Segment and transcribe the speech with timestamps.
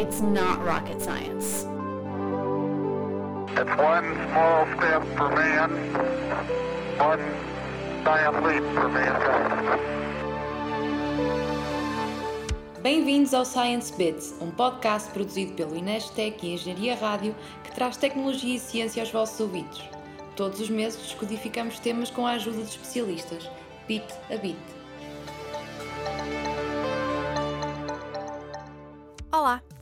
[0.00, 1.66] It's not rocket science.
[3.52, 5.70] It's one small step for man,
[6.96, 7.20] one
[8.02, 9.78] giant leap for mankind.
[12.82, 18.56] Bem-vindos ao Science Bits, um podcast produzido pelo Inestec e Engenharia Rádio que traz tecnologia
[18.56, 19.84] e ciência aos vossos ouvidos.
[20.34, 23.50] Todos os meses descodificamos temas com a ajuda de especialistas,
[23.86, 24.79] bit a bit.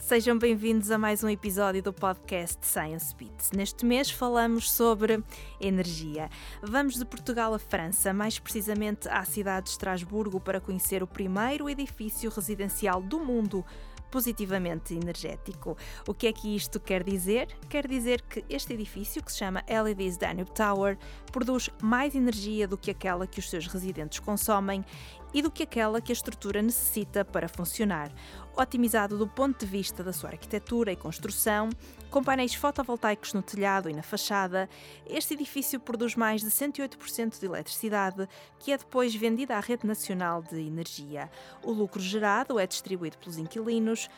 [0.09, 3.51] Sejam bem-vindos a mais um episódio do podcast Science Beats.
[3.53, 5.23] Neste mês falamos sobre
[5.61, 6.30] energia.
[6.62, 11.69] Vamos de Portugal a França, mais precisamente à cidade de Estrasburgo, para conhecer o primeiro
[11.69, 13.63] edifício residencial do mundo
[14.11, 15.77] positivamente energético.
[16.07, 17.49] O que é que isto quer dizer?
[17.69, 20.99] Quer dizer que este edifício, que se chama LEDs Danube Tower,
[21.30, 24.85] produz mais energia do que aquela que os seus residentes consomem
[25.33, 28.10] e do que aquela que a estrutura necessita para funcionar.
[28.57, 31.69] Otimizado do ponto de vista da sua arquitetura e construção,
[32.10, 34.68] com painéis fotovoltaicos no telhado e na fachada,
[35.06, 38.28] este edifício produz mais de 108% de eletricidade,
[38.59, 41.30] que é depois vendida à rede nacional de energia.
[41.62, 44.09] O lucro gerado é distribuído pelos inquilinos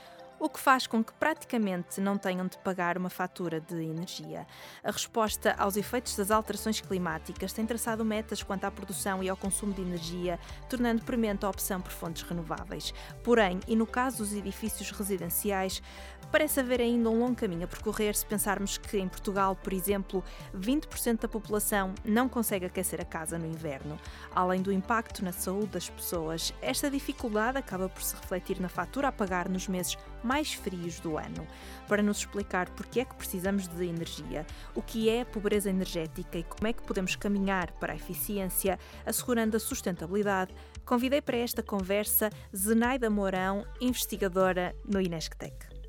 [0.41, 4.47] o que faz com que praticamente não tenham de pagar uma fatura de energia.
[4.83, 9.37] A resposta aos efeitos das alterações climáticas tem traçado metas quanto à produção e ao
[9.37, 12.95] consumo de energia, tornando premente a opção por fontes renováveis.
[13.23, 15.83] Porém, e no caso dos edifícios residenciais,
[16.33, 20.25] parece haver ainda um longo caminho a percorrer se pensarmos que em Portugal, por exemplo,
[20.57, 23.99] 20% da população não consegue aquecer a casa no inverno.
[24.35, 29.09] Além do impacto na saúde das pessoas, esta dificuldade acaba por se refletir na fatura
[29.09, 29.99] a pagar nos meses
[30.31, 31.45] mais frios do ano.
[31.89, 36.39] Para nos explicar porque é que precisamos de energia, o que é a pobreza energética
[36.39, 41.65] e como é que podemos caminhar para a eficiência, assegurando a sustentabilidade, convidei para esta
[41.65, 45.81] conversa Zenaida Mourão, investigadora no Inesctec.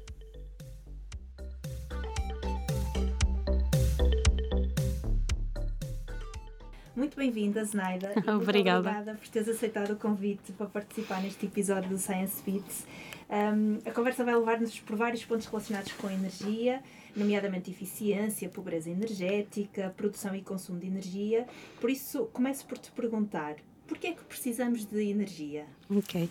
[6.95, 8.13] Muito bem-vinda, Zenaida.
[8.35, 8.89] obrigada.
[8.89, 12.85] obrigada por teres aceitado o convite para participar neste episódio do Science Beats.
[13.31, 16.83] Um, a conversa vai levar-nos por vários pontos relacionados com a energia,
[17.15, 21.47] nomeadamente eficiência, pobreza energética, produção e consumo de energia.
[21.79, 23.55] Por isso, começo por te perguntar:
[23.87, 25.65] por que é que precisamos de energia?
[25.89, 26.29] Ok.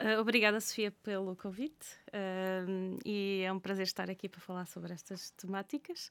[0.00, 4.92] Uh, obrigada, Sofia, pelo convite uh, e é um prazer estar aqui para falar sobre
[4.92, 6.10] estas temáticas.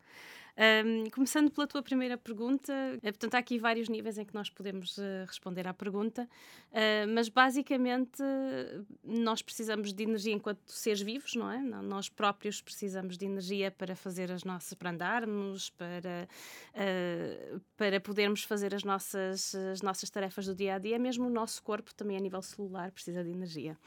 [0.59, 4.49] Um, começando pela tua primeira pergunta, é, portanto, há aqui vários níveis em que nós
[4.49, 8.21] podemos uh, responder à pergunta, uh, mas basicamente
[9.01, 11.59] nós precisamos de energia enquanto seres vivos, não é?
[11.59, 16.27] Nós próprios precisamos de energia para fazer as nossas, para andarmos, para,
[16.75, 21.29] uh, para podermos fazer as nossas, as nossas tarefas do dia a dia, mesmo o
[21.29, 23.77] nosso corpo também a nível celular precisa de energia.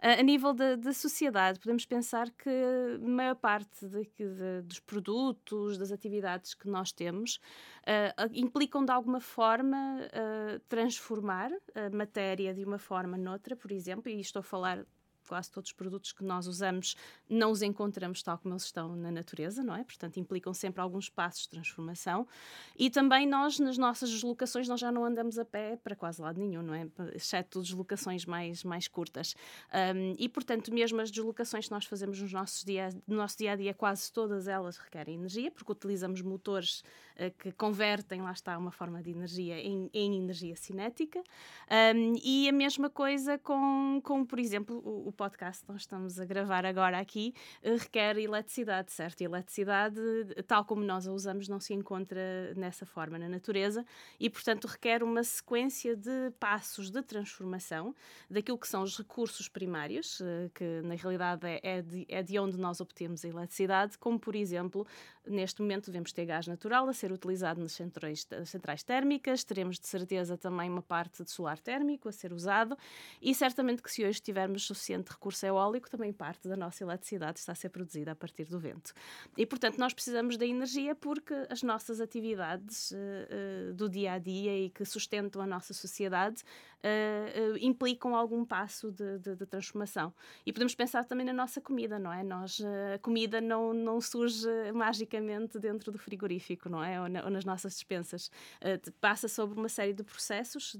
[0.00, 5.90] A nível da sociedade, podemos pensar que a maior parte de, de, dos produtos, das
[5.90, 7.36] atividades que nós temos,
[7.82, 14.10] uh, implicam de alguma forma uh, transformar a matéria de uma forma noutra, por exemplo,
[14.10, 14.84] e estou a falar
[15.26, 16.96] quase todos os produtos que nós usamos
[17.28, 19.84] não os encontramos tal como eles estão na natureza, não é?
[19.84, 22.26] Portanto, implicam sempre alguns passos de transformação.
[22.78, 26.40] E também nós, nas nossas deslocações, nós já não andamos a pé para quase lado
[26.40, 26.86] nenhum, não é?
[27.14, 29.34] Exceto deslocações mais, mais curtas.
[29.94, 33.52] Um, e, portanto, mesmo as deslocações que nós fazemos nos nossos dia, no nosso dia
[33.52, 36.82] a dia, quase todas elas requerem energia, porque utilizamos motores
[37.16, 41.20] uh, que convertem, lá está, uma forma de energia em, em energia cinética.
[41.94, 46.24] Um, e a mesma coisa com, com por exemplo, o, podcast que nós estamos a
[46.24, 49.20] gravar agora aqui eh, requer eletricidade, certo?
[49.20, 50.00] E eletricidade,
[50.46, 53.84] tal como nós a usamos, não se encontra nessa forma na natureza
[54.20, 57.94] e, portanto, requer uma sequência de passos de transformação
[58.30, 62.38] daquilo que são os recursos primários, eh, que na realidade é, é de, é de
[62.38, 64.86] onde nós obtemos a eletricidade, como, por exemplo,
[65.26, 69.86] neste momento devemos ter gás natural a ser utilizado nas centrais, centrais térmicas, teremos de
[69.86, 72.76] certeza também uma parte de solar térmico a ser usado
[73.20, 77.38] e certamente que se hoje tivermos suficiente de recurso eólico, também parte da nossa eletricidade
[77.38, 78.92] está a ser produzida a partir do vento.
[79.36, 84.18] E, portanto, nós precisamos da energia porque as nossas atividades uh, uh, do dia a
[84.18, 86.42] dia e que sustentam a nossa sociedade
[86.84, 90.12] uh, implicam algum passo de, de, de, transformação.
[90.44, 92.22] E podemos pensar também na nossa comida, não é?
[92.22, 92.60] Nós,
[92.94, 97.00] a comida não, não surge magicamente dentro do frigorífico, não é?
[97.00, 98.30] Ou, na, ou nas nossas dispensas.
[99.00, 100.76] passa sobre uma série de processos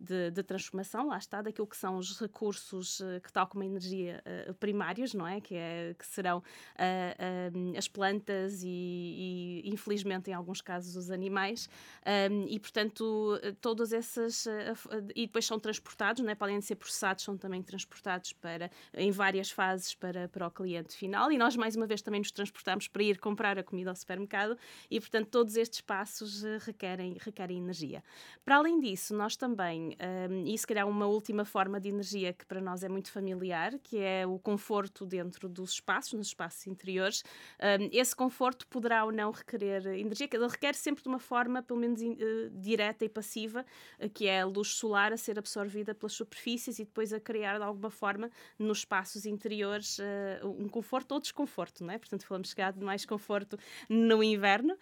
[0.00, 4.22] de, de, transformação, lá está, daquilo que são os recursos que, tal como a energia
[4.48, 5.40] uh, primários, não é?
[5.40, 11.68] Que, é, que serão uh, as plantas e, e, infelizmente, em alguns casos, os animais.
[12.30, 14.46] Um, e, portanto, todas essas.
[15.26, 16.34] Depois são transportados, não é?
[16.34, 21.30] Podem ser processados, são também transportados para, em várias fases para, para o cliente final.
[21.32, 24.56] E nós, mais uma vez, também nos transportamos para ir comprar a comida ao supermercado.
[24.90, 28.02] E, portanto, todos estes passos requerem, requerem energia.
[28.44, 29.96] Para além disso, nós também,
[30.30, 33.78] um, e se calhar uma última forma de energia que para nós é muito familiar,
[33.78, 37.22] que é o conforto dentro dos espaços, nos espaços interiores.
[37.60, 41.62] Um, esse conforto poderá ou não requerer energia, que ele requer sempre de uma forma,
[41.62, 43.64] pelo menos uh, direta e passiva,
[43.98, 47.58] uh, que é a luz solar a ser absorvida pelas superfícies e depois a criar
[47.58, 51.98] de alguma forma nos espaços interiores uh, um conforto ou desconforto, não é?
[51.98, 53.58] Portanto, falamos chegar de mais conforto
[53.88, 54.76] no inverno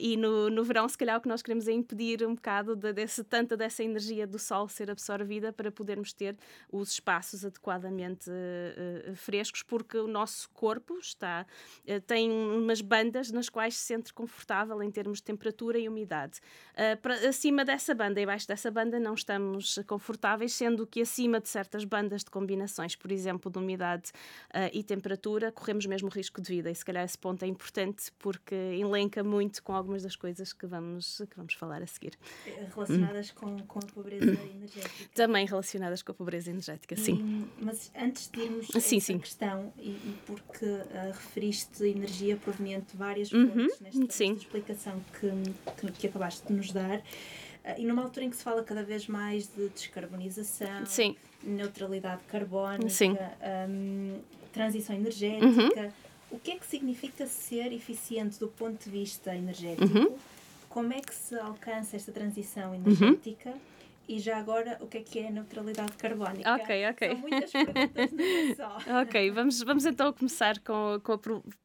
[0.00, 2.92] e no, no verão, se calhar, o que nós queremos é impedir um bocado de,
[2.92, 6.36] desse, tanta dessa energia do sol ser absorvida para podermos ter
[6.70, 11.46] os espaços adequadamente uh, frescos, porque o nosso corpo está
[11.86, 16.40] uh, tem umas bandas nas quais se sente confortável em termos de temperatura e umidade.
[16.72, 19.49] Uh, para, acima dessa banda e abaixo dessa banda não estamos
[19.86, 24.12] confortáveis, sendo que acima de certas bandas de combinações, por exemplo, de umidade
[24.72, 26.70] e temperatura, corremos mesmo risco de vida.
[26.70, 30.66] E se calhar esse ponto é importante porque elenca muito com algumas das coisas que
[30.66, 32.12] vamos, que vamos falar a seguir.
[32.74, 33.34] Relacionadas hum.
[33.34, 35.10] com, com a pobreza energética.
[35.14, 37.48] Também relacionadas com a pobreza energética, sim.
[37.60, 39.18] mas antes de irmos a sim, essa sim.
[39.18, 45.00] questão, e, e porque uh, referiste energia proveniente de várias uhum, fontes nesta, nesta, explicação
[45.18, 45.30] que,
[45.80, 47.02] que, que, acabaste de nos dar, uh,
[47.76, 51.16] e numa altura em que se fala cada vez mais de descarbonização, sim.
[51.42, 53.36] neutralidade carbónica,
[53.68, 54.18] um,
[54.52, 55.92] transição energética, uhum.
[56.30, 59.98] o que é que significa ser eficiente do ponto de vista energético?
[59.98, 60.16] Uhum.
[60.68, 63.52] Como é que se alcança esta transição energética?
[64.08, 66.52] E já agora, o que é que é neutralidade carbónica?
[66.54, 67.08] Ok, ok.
[67.08, 68.78] São muitas perguntas, não é só.
[69.02, 71.18] ok, vamos, vamos então começar com, com a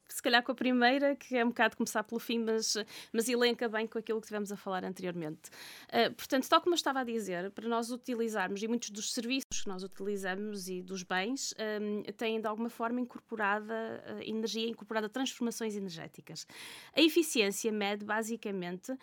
[0.08, 2.78] se calhar com a primeira, que é um bocado começar pelo fim, mas,
[3.12, 5.50] mas elenca bem com aquilo que tivemos a falar anteriormente.
[5.90, 9.62] Uh, portanto, tal como eu estava a dizer, para nós utilizarmos, e muitos dos serviços
[9.64, 15.10] que nós utilizamos e dos bens, um, têm de alguma forma incorporada uh, energia, incorporada
[15.10, 16.46] transformações energéticas.
[16.94, 18.96] A eficiência mede basicamente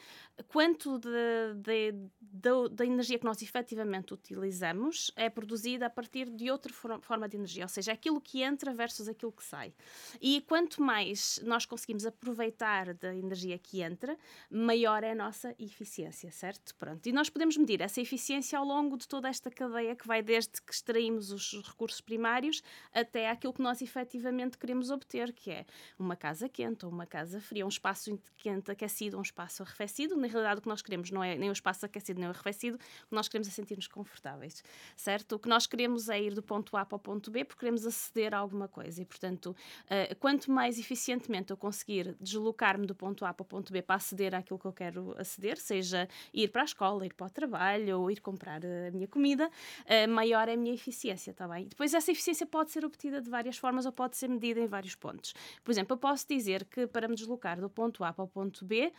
[0.48, 7.36] quanto da energia que nós efetivamente utilizamos é produzida a partir de outra forma de
[7.36, 9.74] energia, ou seja, aquilo que entra versus aquilo que sai.
[10.20, 14.14] E quanto mais mais nós conseguimos aproveitar da energia que entra,
[14.50, 16.74] maior é a nossa eficiência, certo?
[16.74, 17.06] Pronto.
[17.06, 20.60] E nós podemos medir essa eficiência ao longo de toda esta cadeia que vai desde
[20.60, 22.62] que extraímos os recursos primários
[22.92, 25.64] até aquilo que nós efetivamente queremos obter, que é
[25.98, 30.14] uma casa quente ou uma casa fria, um espaço quente aquecido um espaço arrefecido.
[30.14, 32.76] Na realidade, o que nós queremos não é nem o espaço aquecido nem o arrefecido,
[32.76, 34.62] o que nós queremos é sentir-nos confortáveis,
[34.94, 35.36] certo?
[35.36, 37.86] O que nós queremos é ir do ponto A para o ponto B porque queremos
[37.86, 39.56] aceder a alguma coisa e, portanto,
[39.86, 43.96] uh, quanto mais eficientemente eu conseguir deslocar-me do ponto A para o ponto B para
[43.96, 48.00] aceder àquilo que eu quero aceder, seja ir para a escola, ir para o trabalho
[48.00, 51.66] ou ir comprar a minha comida, uh, maior é a minha eficiência, está bem?
[51.66, 54.94] Depois essa eficiência pode ser obtida de várias formas ou pode ser medida em vários
[54.94, 55.34] pontos.
[55.64, 58.64] Por exemplo, eu posso dizer que para me deslocar do ponto A para o ponto
[58.64, 58.92] B,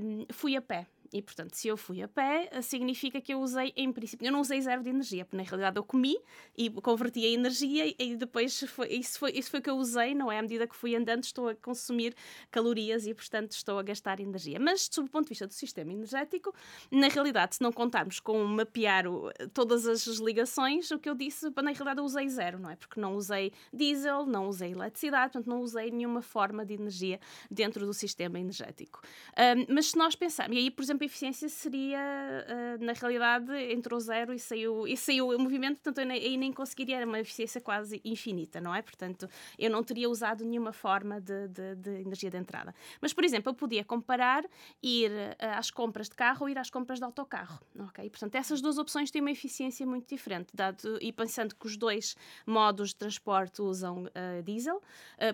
[0.00, 0.86] um, fui a pé.
[1.12, 4.40] E, portanto, se eu fui a pé, significa que eu usei, em princípio, eu não
[4.40, 6.16] usei zero de energia, porque na realidade eu comi
[6.56, 10.14] e converti a energia e depois foi, isso, foi, isso foi o que eu usei,
[10.14, 10.38] não é?
[10.38, 12.14] À medida que fui andando, estou a consumir
[12.50, 14.58] calorias e, portanto, estou a gastar energia.
[14.58, 16.54] Mas, sob o ponto de vista do sistema energético,
[16.90, 21.50] na realidade, se não contarmos com mapear o, todas as ligações, o que eu disse,
[21.56, 22.76] na realidade, eu usei zero, não é?
[22.76, 27.20] Porque não usei diesel, não usei eletricidade, portanto, não usei nenhuma forma de energia
[27.50, 29.02] dentro do sistema energético.
[29.36, 33.52] Um, mas se nós pensarmos, e aí, por exemplo, a eficiência seria, uh, na realidade,
[33.72, 37.60] entrou zero e saiu, e saiu o movimento, portanto, aí nem conseguiria, era uma eficiência
[37.60, 38.82] quase infinita, não é?
[38.82, 39.28] Portanto,
[39.58, 42.74] eu não teria usado nenhuma forma de, de, de energia de entrada.
[43.00, 44.44] Mas, por exemplo, eu podia comparar
[44.82, 48.08] ir uh, às compras de carro ou ir às compras de autocarro, ok?
[48.08, 52.16] Portanto, essas duas opções têm uma eficiência muito diferente, dado, e pensando que os dois
[52.46, 54.80] modos de transporte usam uh, diesel,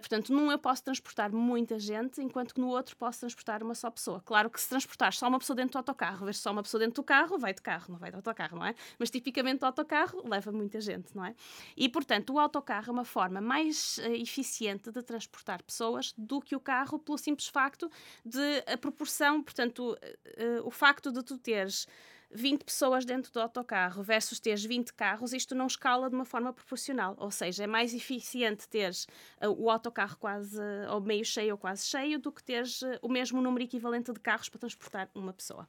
[0.01, 3.91] portanto, num eu posso transportar muita gente, enquanto que no outro posso transportar uma só
[3.91, 4.21] pessoa.
[4.25, 7.03] Claro que se transportar só uma pessoa dentro do autocarro, vês só uma pessoa dentro
[7.03, 8.75] do carro, vai de carro, não vai de autocarro, não é?
[8.99, 11.35] Mas tipicamente o autocarro leva muita gente, não é?
[11.77, 16.57] E portanto, o autocarro é uma forma mais uh, eficiente de transportar pessoas do que
[16.57, 17.91] o carro, pelo simples facto
[18.25, 21.87] de a proporção, portanto, uh, o facto de tu teres
[22.31, 26.53] 20 pessoas dentro do autocarro versus teres 20 carros, isto não escala de uma forma
[26.53, 27.15] proporcional.
[27.19, 29.07] Ou seja, é mais eficiente teres
[29.43, 32.99] uh, o autocarro quase uh, ou meio cheio ou quase cheio do que teres uh,
[33.03, 35.67] o mesmo número equivalente de carros para transportar uma pessoa.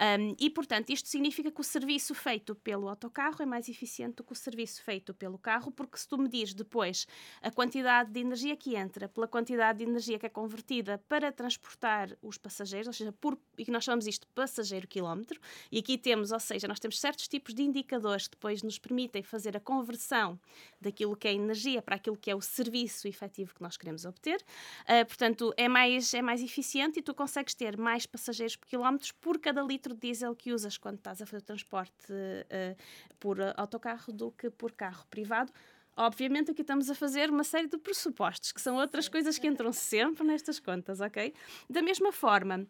[0.00, 4.24] Um, e, portanto, isto significa que o serviço feito pelo autocarro é mais eficiente do
[4.24, 7.06] que o serviço feito pelo carro, porque se tu medires depois
[7.42, 12.16] a quantidade de energia que entra pela quantidade de energia que é convertida para transportar
[12.22, 16.40] os passageiros, ou seja, por, e nós chamamos isto passageiro quilómetro, e aqui temos, ou
[16.40, 20.38] seja, nós temos certos tipos de indicadores que depois nos permitem fazer a conversão
[20.80, 24.40] daquilo que é energia para aquilo que é o serviço efetivo que nós queremos obter.
[24.82, 29.12] Uh, portanto, é mais, é mais eficiente e tu consegues ter mais passageiros por quilómetros
[29.12, 32.76] por cada litro de diesel que usas quando estás a fazer o transporte uh,
[33.18, 35.52] por autocarro do que por carro privado.
[35.96, 39.72] Obviamente aqui estamos a fazer uma série de pressupostos, que são outras coisas que entram
[39.72, 41.32] sempre nestas contas, ok?
[41.70, 42.66] Da mesma forma,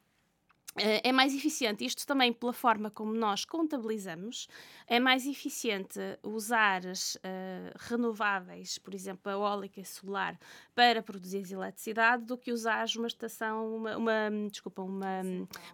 [0.78, 4.48] é mais eficiente, isto também pela forma como nós contabilizamos,
[4.86, 10.38] é mais eficiente usar uh, renováveis, por exemplo, a eólica e solar,
[10.74, 15.22] para produzir eletricidade do que usar uma estação, uma, uma, desculpa, uma,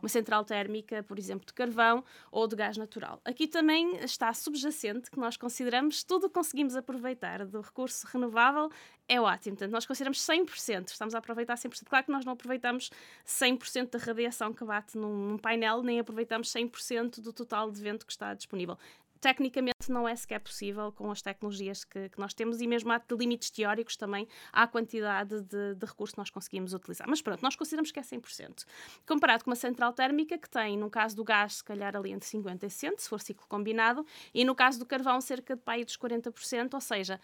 [0.01, 3.21] uma central térmica, por exemplo, de carvão ou de gás natural.
[3.25, 8.71] Aqui também está subjacente que nós consideramos tudo que conseguimos aproveitar do recurso renovável
[9.09, 9.57] é ótimo.
[9.57, 11.85] Portanto, nós consideramos 100%, estamos a aproveitar 100%.
[11.87, 12.91] Claro que nós não aproveitamos
[13.27, 18.07] 100% da radiação que bate num, num painel, nem aproveitamos 100% do total de vento
[18.07, 18.79] que está disponível
[19.23, 23.01] tecnicamente não é sequer possível com as tecnologias que, que nós temos e mesmo há
[23.13, 27.09] limites teóricos também à quantidade de, de recursos que nós conseguimos utilizar.
[27.09, 28.65] Mas pronto, nós consideramos que é 100%.
[29.07, 32.29] Comparado com uma central térmica que tem, no caso do gás, se calhar ali entre
[32.29, 35.85] 50% e 100%, se for ciclo combinado, e no caso do carvão, cerca de pai
[35.85, 37.21] dos 40%, ou seja,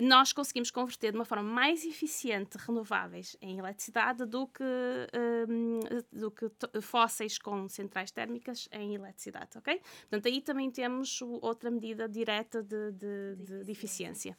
[0.00, 4.62] nós conseguimos converter de uma forma mais eficiente renováveis em eletricidade do que,
[5.48, 5.80] um,
[6.12, 6.50] do que
[6.82, 9.80] fósseis com centrais térmicas em eletricidade, ok?
[10.02, 14.36] Portanto, aí também temos outra medida direta de, de, de, de eficiência.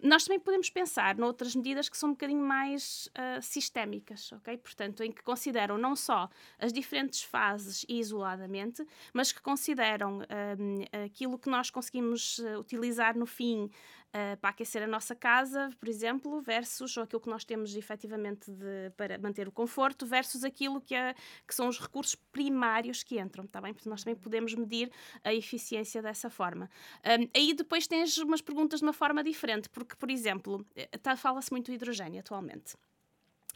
[0.00, 4.56] Nós também podemos pensar noutras medidas que são um bocadinho mais uh, sistémicas, ok?
[4.58, 11.36] Portanto, em que consideram não só as diferentes fases isoladamente, mas que consideram um, aquilo
[11.36, 13.68] que nós conseguimos uh, utilizar no fim
[14.10, 18.50] uh, para aquecer a nossa casa, por exemplo, versus ou aquilo que nós temos efetivamente
[18.50, 21.14] de, para manter o conforto, versus aquilo que, é,
[21.46, 23.72] que são os recursos primários que entram, está bem?
[23.72, 24.90] Porque nós também podemos medir
[25.24, 26.70] a eficiência dessa forma.
[27.04, 31.16] Um, aí depois tens umas perguntas de uma forma diferente, porque, por exemplo, eh, tá,
[31.16, 32.76] fala-se muito hidrogênio atualmente.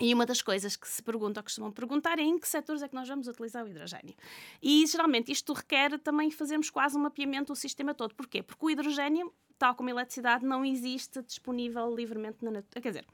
[0.00, 2.88] E uma das coisas que se pergunta ou costumam perguntar é em que setores é
[2.88, 4.14] que nós vamos utilizar o hidrogênio.
[4.62, 8.14] E geralmente isto requer também fazermos quase um mapeamento do sistema todo.
[8.14, 8.42] Porquê?
[8.42, 12.80] Porque o hidrogênio tal como a eletricidade, não existe disponível livremente na natureza.
[12.80, 13.06] Quer dizer,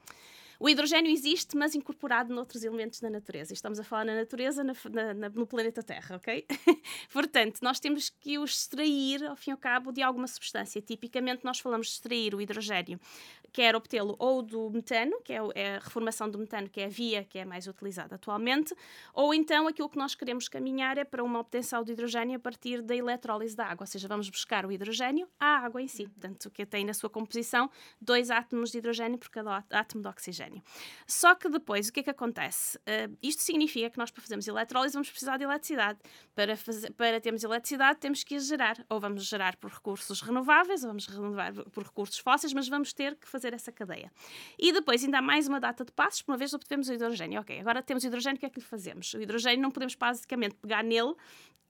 [0.59, 3.51] o hidrogênio existe, mas incorporado noutros elementos da natureza.
[3.51, 4.73] Estamos a falar na natureza, na,
[5.15, 6.45] na, no planeta Terra, ok?
[7.11, 10.79] Portanto, nós temos que o extrair, ao fim e ao cabo, de alguma substância.
[10.79, 12.99] Tipicamente, nós falamos de extrair o hidrogênio
[13.51, 16.89] quer obtê-lo ou do metano, que é, é a reformação do metano, que é a
[16.89, 18.75] via que é mais utilizada atualmente,
[19.13, 22.81] ou então aquilo que nós queremos caminhar é para uma obtenção de hidrogênio a partir
[22.81, 26.49] da eletrólise da água, ou seja, vamos buscar o hidrogênio à água em si, portanto,
[26.49, 30.61] que tem na sua composição dois átomos de hidrogênio por cada átomo de oxigênio.
[31.05, 32.77] Só que depois, o que é que acontece?
[32.77, 35.99] Uh, isto significa que nós, para fazermos eletrólise, vamos precisar de eletricidade.
[36.35, 38.85] Para, fazer, para termos eletricidade, temos que a gerar.
[38.89, 43.15] Ou vamos gerar por recursos renováveis, ou vamos renovar por recursos fósseis, mas vamos ter
[43.15, 44.11] que fazer fazer essa cadeia.
[44.57, 47.41] E depois ainda há mais uma data de passos, por uma vez obtivemos o hidrogênio.
[47.41, 49.13] Ok, agora temos hidrogênio, o que é que lhe fazemos?
[49.13, 51.15] O hidrogênio não podemos basicamente pegar nele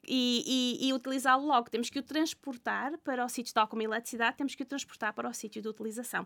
[0.07, 1.69] e, e, e utilizá-lo logo.
[1.69, 5.13] Temos que o transportar para o sítio, tal como a eletricidade, temos que o transportar
[5.13, 6.25] para o sítio de utilização.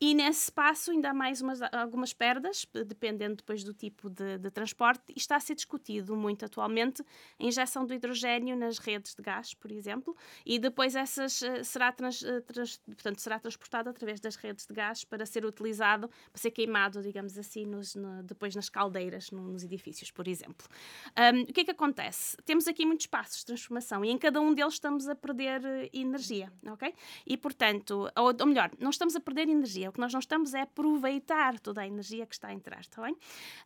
[0.00, 4.50] E nesse espaço ainda há mais umas, algumas perdas, dependendo depois do tipo de, de,
[4.50, 7.02] transporte, e está a ser discutido muito atualmente
[7.38, 11.92] a injeção do hidrogênio nas redes de gás, por exemplo, e depois essas uh, será,
[11.92, 16.40] trans, uh, trans, portanto, será transportado através das redes de gás para ser utilizado, para
[16.40, 20.66] ser queimado, digamos assim, nos, no, depois nas caldeiras, no, nos edifícios, por exemplo.
[21.16, 22.36] Um, o que é que acontece?
[22.44, 25.88] Temos aqui muitos passos de transformação e em cada um deles estamos a perder eh,
[25.94, 26.94] energia, ok?
[27.26, 30.52] E portanto, ou, ou, melhor, não estamos a perder energia, o que nós não estamos
[30.52, 33.16] é aproveitar toda a energia que está a entrar, está bem?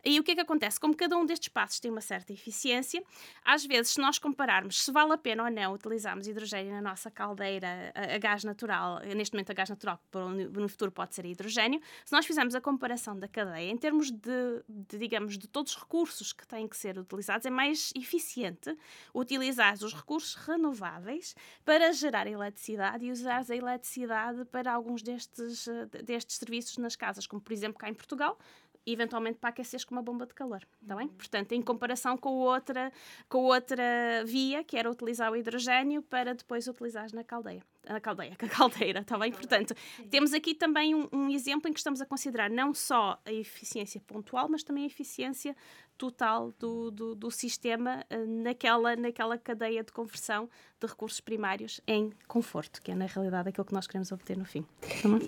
[0.04, 0.78] E o que é que acontece?
[0.78, 3.02] Como cada um destes passos tem uma certa eficiência,
[3.44, 7.10] às vezes, se nós compararmos se vale a pena ou não utilizarmos hidrogênio na nossa
[7.10, 11.26] caldeira a, a gás natural, neste momento a gás natural, que no futuro pode ser
[11.26, 15.72] hidrogênio, se nós fizermos a comparação da cadeia em termos de, de digamos, de todos
[15.72, 18.76] os recursos que têm que ser utilizados, é mais eficiente
[19.12, 25.66] utilizar utilizar os recursos renováveis para gerar eletricidade e usar a eletricidade para alguns destes,
[25.66, 28.38] eh, destes serviços nas casas, como por exemplo cá em Portugal,
[28.86, 31.08] eventualmente para aqueceres com uma bomba de calor, está bem?
[31.08, 32.92] Portanto, em comparação com outra,
[33.28, 37.62] com outra via, que era utilizar o hidrogênio para depois utilizares na caldeia.
[37.86, 39.32] Na caldeia, com a caldeira, está bem?
[39.32, 39.74] Portanto,
[40.10, 44.00] temos aqui também um, um exemplo em que estamos a considerar não só a eficiência
[44.00, 45.56] pontual, mas também a eficiência
[46.00, 50.48] total do, do, do sistema uh, naquela, naquela cadeia de conversão
[50.80, 54.46] de recursos primários em conforto, que é na realidade aquilo que nós queremos obter no
[54.46, 54.64] fim.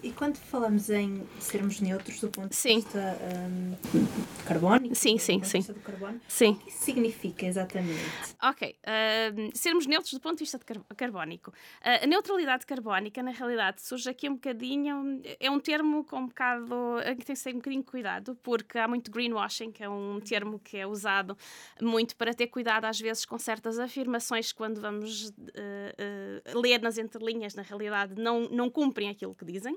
[0.03, 2.77] E, e quando falamos em sermos neutros do ponto de sim.
[2.77, 5.61] vista um, carbónico, sim, sim, sim.
[5.61, 6.53] do carbono, sim.
[6.53, 8.01] o que isso significa exatamente?
[8.43, 11.51] Ok, uh, sermos neutros do ponto de vista de car carbónico.
[11.51, 16.27] Uh, a neutralidade carbónica, na realidade, surge aqui um bocadinho, é um termo com um
[16.29, 16.75] bocado,
[17.19, 20.19] que tem que ter um bocadinho de cuidado, porque há muito greenwashing, que é um
[20.19, 21.37] termo que é usado
[21.81, 25.33] muito para ter cuidado às vezes com certas afirmações quando vamos uh,
[26.55, 29.77] uh, ler nas entrelinhas, na realidade não, não cumprem aquilo que dizem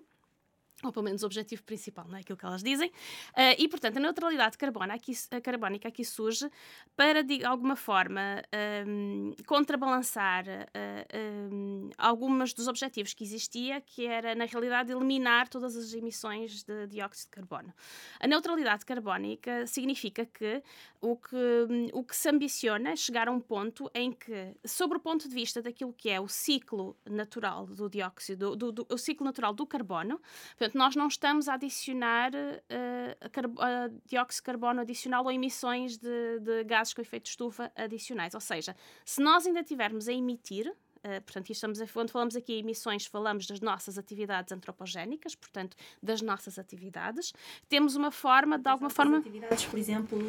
[0.87, 2.89] ou pelo menos o objetivo principal, não é aquilo que elas dizem.
[2.89, 6.49] Uh, e, portanto, a neutralidade carbona aqui, a carbónica aqui surge
[6.95, 8.41] para, de alguma forma,
[8.87, 15.75] um, contrabalançar uh, um, algumas dos objetivos que existia, que era, na realidade, eliminar todas
[15.75, 17.73] as emissões de dióxido de carbono.
[18.19, 20.61] A neutralidade carbónica significa que
[21.01, 24.99] o que, o que se ambiciona é chegar a um ponto em que, sobre o
[24.99, 28.97] ponto de vista daquilo que é o ciclo natural do dióxido, do, do, do o
[28.97, 30.19] ciclo natural do carbono,
[30.57, 36.63] portanto, nós não estamos a adicionar uh, dióxido de carbono adicional ou emissões de, de
[36.63, 38.33] gases com efeito de estufa adicionais.
[38.33, 40.73] Ou seja, se nós ainda tivermos a emitir,
[41.05, 45.77] Uh, portanto, estamos a, quando falamos aqui em emissões, falamos das nossas atividades antropogénicas, portanto,
[46.01, 47.31] das nossas atividades.
[47.69, 49.19] Temos uma forma, de alguma forma.
[49.19, 50.19] atividades, por exemplo,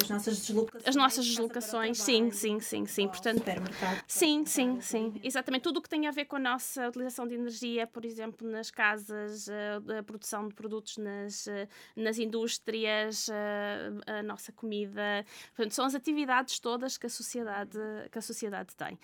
[0.00, 0.88] as nossas deslocações.
[0.88, 3.08] As nossas deslocações, sim, sim, sim, sim.
[3.08, 4.04] Portanto, supermercado.
[4.06, 5.20] Sim, sim, sim.
[5.20, 5.62] Exatamente.
[5.62, 8.70] Tudo o que tem a ver com a nossa utilização de energia, por exemplo, nas
[8.70, 11.48] casas, a produção de produtos nas,
[11.96, 13.28] nas indústrias,
[14.06, 15.26] a nossa comida.
[15.56, 17.78] Portanto, são as atividades todas que a sociedade,
[18.12, 18.96] que a sociedade tem.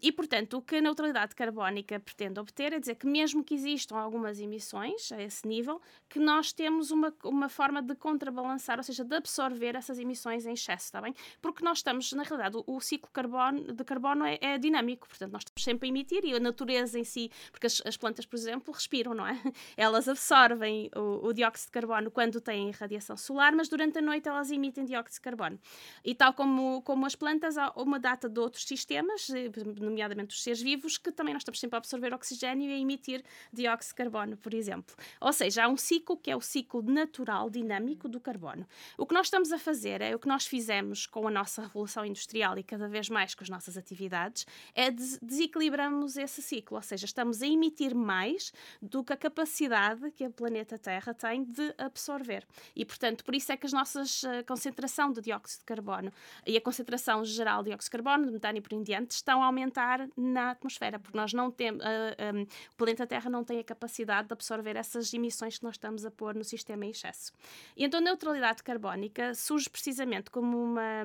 [0.00, 3.54] E, portanto, Portanto, o que a neutralidade carbónica pretende obter é dizer que, mesmo que
[3.54, 8.82] existam algumas emissões a esse nível, que nós temos uma, uma forma de contrabalançar, ou
[8.82, 11.14] seja, de absorver essas emissões em excesso, está bem?
[11.40, 15.32] Porque nós estamos, na realidade, o, o ciclo carbono, de carbono é, é, dinâmico, portanto,
[15.32, 18.36] nós estamos sempre a emitir e a natureza em si, porque as, as plantas, por
[18.36, 19.40] exemplo, respiram, não é?
[19.74, 24.28] Elas absorvem o, o dióxido de carbono quando têm radiação solar, mas durante a noite
[24.28, 25.58] elas emitem dióxido de carbono.
[26.04, 29.50] E tal como, como as plantas, há uma data de outros sistemas, eh,
[29.80, 33.22] nomeadamente dos seres vivos, que também nós estamos sempre a absorver oxigênio e a emitir
[33.52, 34.94] dióxido de carbono, por exemplo.
[35.20, 38.66] Ou seja, há um ciclo que é o ciclo natural, dinâmico do carbono.
[38.98, 42.04] O que nós estamos a fazer é o que nós fizemos com a nossa revolução
[42.04, 46.82] industrial e cada vez mais com as nossas atividades, é des desequilibramos esse ciclo, ou
[46.82, 51.74] seja, estamos a emitir mais do que a capacidade que o planeta Terra tem de
[51.78, 52.46] absorver.
[52.74, 56.12] E, portanto, por isso é que as nossas a concentração de dióxido de carbono
[56.46, 59.42] e a concentração geral de dióxido de carbono, de metano e por em diante, estão
[59.42, 63.58] a aumentar na atmosfera, porque nós não temos, uh, um, o planeta Terra não tem
[63.58, 67.32] a capacidade de absorver essas emissões que nós estamos a pôr no sistema em excesso.
[67.76, 71.04] E então a neutralidade carbónica surge precisamente como uma,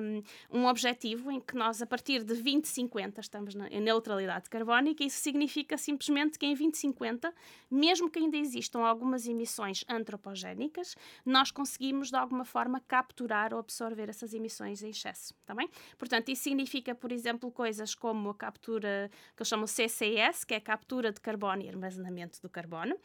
[0.50, 5.06] um objetivo em que nós, a partir de 2050, estamos na, em neutralidade carbónica, e
[5.06, 7.34] isso significa simplesmente que em 2050,
[7.70, 14.08] mesmo que ainda existam algumas emissões antropogénicas, nós conseguimos de alguma forma capturar ou absorver
[14.08, 15.68] essas emissões em excesso, tá bem?
[15.98, 18.91] Portanto, isso significa, por exemplo, coisas como a captura
[19.36, 22.96] que eles chamam CCS, que é captura de carbono e armazenamento do carbono.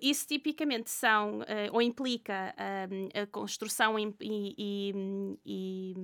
[0.00, 2.54] Isso tipicamente são, uh, ou implica
[3.14, 5.94] a construção e, e, e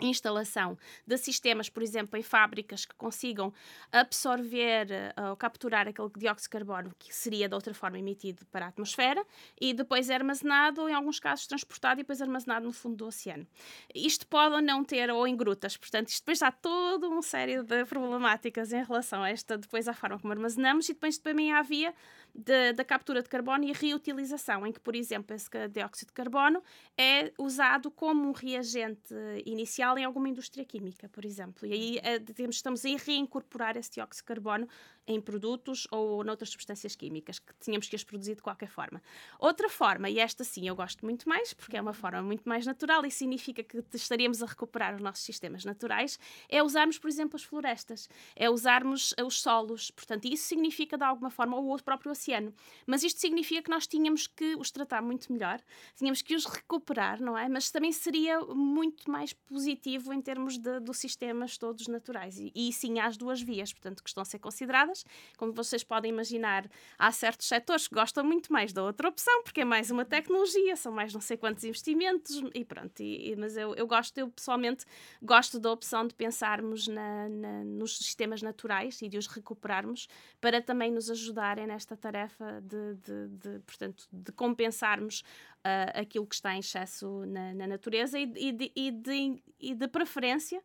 [0.00, 0.76] instalação
[1.06, 3.52] de sistemas, por exemplo, em fábricas que consigam
[3.92, 8.66] absorver uh, ou capturar aquele dióxido de carbono que seria de outra forma emitido para
[8.66, 9.24] a atmosfera
[9.60, 13.46] e depois é armazenado, em alguns casos transportado e depois armazenado no fundo do oceano.
[13.94, 17.62] Isto pode ou não ter, ou em grutas, portanto, isto depois há toda uma série
[17.62, 21.62] de problemáticas em relação a esta, depois à forma como armazenamos e depois também há
[21.62, 21.94] via
[22.34, 26.62] de, da captura de carbono e reutilização, em que, por exemplo, esse dióxido de carbono
[26.98, 29.14] é usado como um reagente
[29.46, 31.66] inicial em alguma indústria química, por exemplo.
[31.66, 34.68] E aí é, estamos a reincorporar esse dióxido de carbono
[35.06, 39.02] em produtos ou noutras substâncias químicas que tínhamos que as produzir de qualquer forma.
[39.38, 42.66] Outra forma, e esta sim eu gosto muito mais, porque é uma forma muito mais
[42.66, 47.36] natural e significa que estaríamos a recuperar os nossos sistemas naturais, é usarmos, por exemplo,
[47.36, 49.90] as florestas, é usarmos os solos.
[49.90, 52.54] Portanto, isso significa de alguma forma, ou o próprio oceano.
[52.86, 55.60] Mas isto significa que nós tínhamos que os tratar muito melhor,
[55.96, 57.48] tínhamos que os recuperar, não é?
[57.48, 62.38] Mas também seria muito mais positivo em termos dos sistemas todos naturais.
[62.38, 64.93] E, e sim, há as duas vias, portanto, que estão a ser consideradas
[65.36, 69.62] Como vocês podem imaginar, há certos setores que gostam muito mais da outra opção, porque
[69.62, 73.00] é mais uma tecnologia, são mais não sei quantos investimentos e pronto.
[73.00, 74.84] E, e, mas eu, eu gosto, eu pessoalmente
[75.22, 80.08] gosto da opção de pensarmos na, na, nos sistemas naturais e de os recuperarmos
[80.40, 85.22] para também nos ajudarem nesta tarefa de, de, de portanto, de compensarmos
[85.64, 89.74] uh, aquilo que está em excesso na, na natureza e, e, de, e, de, e
[89.74, 90.62] de preferência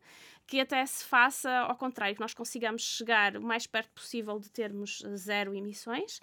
[0.50, 4.50] que até se faça ao contrário, que nós consigamos chegar o mais perto possível de
[4.50, 6.20] termos zero emissões,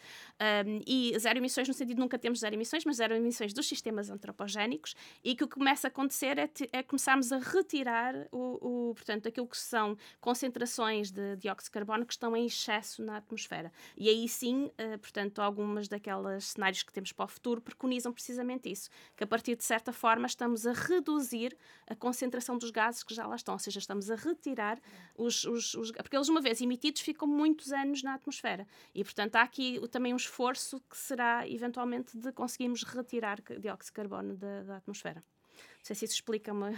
[0.66, 3.66] um, e zero emissões no sentido de nunca temos zero emissões, mas zero emissões dos
[3.66, 8.90] sistemas antropogénicos, e que o que começa a acontecer é, é começarmos a retirar o,
[8.90, 13.16] o, portanto, aquilo que são concentrações de dióxido de carbono que estão em excesso na
[13.16, 13.72] atmosfera.
[13.96, 18.67] E aí sim, uh, portanto, algumas daquelas cenários que temos para o futuro preconizam precisamente
[18.68, 23.14] isso, que a partir de certa forma estamos a reduzir a concentração dos gases que
[23.14, 24.80] já lá estão, ou seja, estamos a retirar
[25.16, 28.68] os, os, os, Porque eles, uma vez emitidos, ficam muitos anos na atmosfera.
[28.94, 33.92] E, portanto, há aqui também um esforço que será, eventualmente, de conseguirmos retirar dióxido de
[33.94, 35.24] carbono da, da atmosfera.
[35.58, 36.74] Não sei se isso explica uma,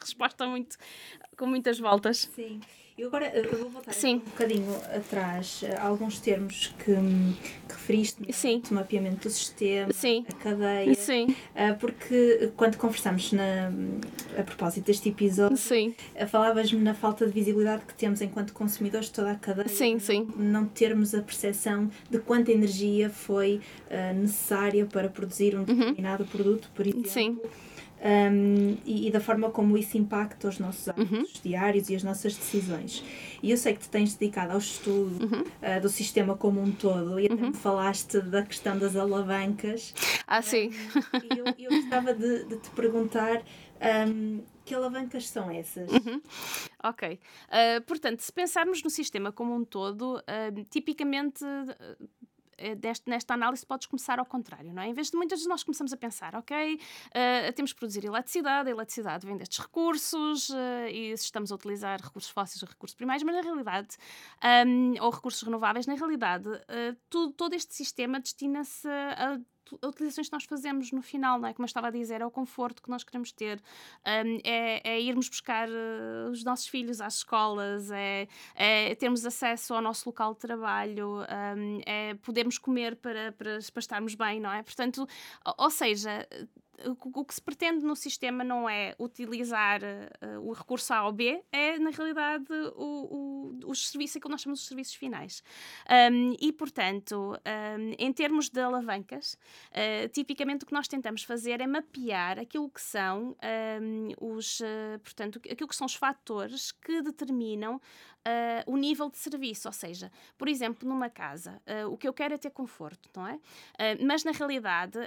[0.00, 0.76] resposta muito,
[1.36, 2.28] com muitas voltas.
[2.34, 2.60] Sim.
[2.98, 4.16] Eu agora eu vou voltar Sim.
[4.16, 8.32] um bocadinho atrás a alguns termos que, que referiste é?
[8.32, 8.60] Sim.
[8.68, 10.26] o mapeamento do sistema, Sim.
[10.28, 10.94] a cadeia.
[10.96, 11.36] Sim.
[11.54, 13.70] Ah, porque quando conversamos na,
[14.36, 15.56] a propósito deste episódio.
[16.18, 19.68] Ah, falavas-me na falta de visibilidade que temos enquanto consumidores de toda a cadeia.
[19.68, 20.26] Sim, sim.
[20.36, 23.60] Não termos a percepção de quanta energia foi
[23.92, 25.64] uh, necessária para produzir um uhum.
[25.66, 26.30] determinado uhum.
[26.30, 27.08] produto, por exemplo.
[27.08, 27.38] Sim
[28.00, 31.42] um, e, e, da forma como isso impacta os nossos hábitos uhum.
[31.42, 33.04] diários e as nossas decisões.
[33.42, 35.40] E eu sei que te tens dedicado ao estudo uhum.
[35.42, 37.48] uh, do sistema como um todo e até uhum.
[37.48, 39.94] me falaste da questão das alavancas.
[40.26, 40.68] Ah, sim.
[40.68, 43.42] Um, e eu, eu gostava de, de, te perguntar.
[44.08, 45.90] Um, que alavancas são essas?
[45.90, 46.20] Uhum.
[46.84, 47.18] Ok.
[47.48, 51.96] Uh, portanto, se pensarmos no sistema como um todo, uh, tipicamente eh,
[52.78, 54.88] deste, nesta análise podes começar ao contrário, não é?
[54.88, 58.68] Em vez de muitas vezes nós começamos a pensar, ok, uh, temos que produzir eletricidade,
[58.68, 62.94] a eletricidade vem destes recursos uh, e se estamos a utilizar recursos fósseis ou recursos
[62.94, 63.96] primários, mas na realidade,
[64.66, 69.38] um, ou recursos renováveis, na realidade, uh, tudo, todo este sistema destina-se a
[69.82, 71.52] utilizações que nós fazemos no final, não é?
[71.52, 73.60] Como eu estava a dizer, é o conforto que nós queremos ter,
[74.06, 79.74] um, é, é, irmos buscar uh, os nossos filhos às escolas, é, é, termos acesso
[79.74, 81.20] ao nosso local de trabalho,
[81.56, 84.62] um, é podermos comer para, para, para estarmos bem, não é?
[84.62, 85.06] Portanto,
[85.56, 86.26] ou seja,
[86.86, 91.42] o que se pretende no sistema não é utilizar uh, o recurso A ou B,
[91.50, 95.42] é na realidade o, o, os serviços, aquilo que nós chamamos de serviços finais.
[96.12, 97.36] Um, e, portanto,
[97.78, 99.36] um, em termos de alavancas,
[99.72, 103.36] uh, tipicamente o que nós tentamos fazer é mapear aquilo que são
[103.80, 107.80] um, os, uh, portanto, aquilo que são os fatores que determinam
[108.26, 109.68] uh, o nível de serviço.
[109.68, 113.26] Ou seja, por exemplo, numa casa, uh, o que eu quero é ter conforto, não
[113.26, 113.34] é?
[113.34, 114.98] Uh, mas na realidade,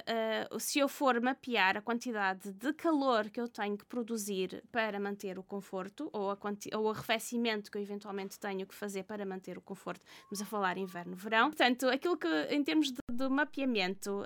[0.60, 5.38] se eu for mapear a quantidade de calor que eu tenho que produzir para manter
[5.38, 6.38] o conforto, ou, a
[6.76, 10.46] ou o arrefecimento que eu eventualmente tenho que fazer para manter o conforto, vamos a
[10.46, 11.50] falar inverno-verão.
[11.50, 14.26] Portanto, aquilo que, em termos de, de mapeamento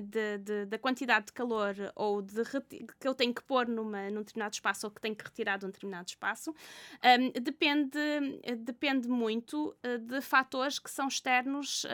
[0.00, 2.42] de, de, da quantidade de calor ou de
[3.00, 5.66] que eu tenho que pôr numa, num determinado espaço ou que tenho que retirar de
[5.66, 7.93] um determinado espaço, um, depende
[8.58, 11.88] depende muito uh, de fatores que são externos uh,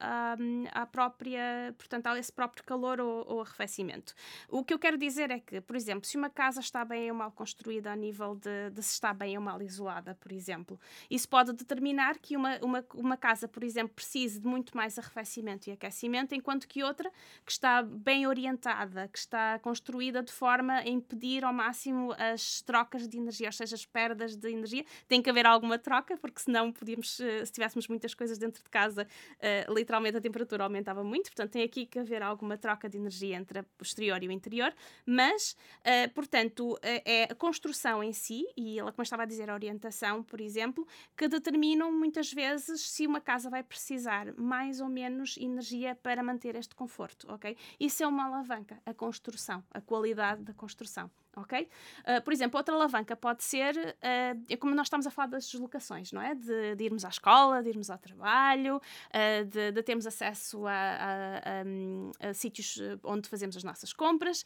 [0.00, 0.36] à,
[0.72, 4.14] à, própria, portanto, a esse próprio calor ou, ou, arrefecimento.
[4.48, 7.16] O que eu quero dizer é que, por exemplo, se uma casa está bem ou
[7.16, 10.78] mal construída a nível de, de se está bem ou mal isolada, por exemplo,
[11.10, 15.68] isso pode determinar que uma, uma, uma casa, por exemplo, precise de muito mais arrefecimento
[15.68, 17.10] e aquecimento, enquanto que outra
[17.44, 23.08] que está bem orientada, que está construída de forma a impedir ao máximo as trocas
[23.08, 26.70] de energia, ou seja, as perdas de energia, tem que haver alguma troca, porque senão
[26.70, 29.04] podíamos, eh, se tivéssemos muitas coisas dentro de casa,
[29.38, 31.24] uh, literalmente a temperatura aumentava muito.
[31.24, 34.72] Portanto, tem aqui que haver alguma troca de energia entre o exterior e o interior.
[35.04, 39.54] Mas, uh, portanto, é a construção em si, e ela, como estava a dizer, a
[39.54, 45.36] orientação, por exemplo, que determinam muitas vezes se uma casa vai precisar mais ou menos
[45.38, 47.56] energia para manter este conforto, ok?
[47.80, 51.68] Isso é uma alavanca, a construção, a qualidade da construção ok?
[52.00, 56.12] Uh, por exemplo, outra alavanca pode ser, uh, como nós estamos a falar das deslocações,
[56.12, 56.34] não é?
[56.34, 60.72] De, de irmos à escola, de irmos ao trabalho, uh, de, de, termos acesso a,
[60.72, 64.44] a, a, a, sítios onde fazemos as nossas compras.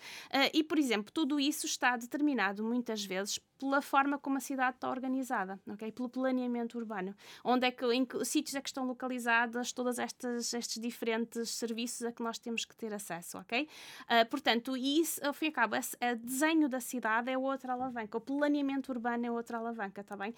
[0.52, 4.90] e, por exemplo, tudo isso está determinado muitas vezes pela forma como a cidade está
[4.90, 5.90] organizada, ok?
[5.90, 7.14] Pelo planeamento urbano.
[7.42, 12.02] Onde é que, em que sítios é que estão localizadas todas estas estes diferentes serviços
[12.02, 13.66] a que nós temos que ter acesso, ok?
[14.02, 18.20] Uh, portanto, isso, ao fim e cabo, o desenho da cidade é outra alavanca, o
[18.20, 20.34] planeamento urbano é outra alavanca, está bem?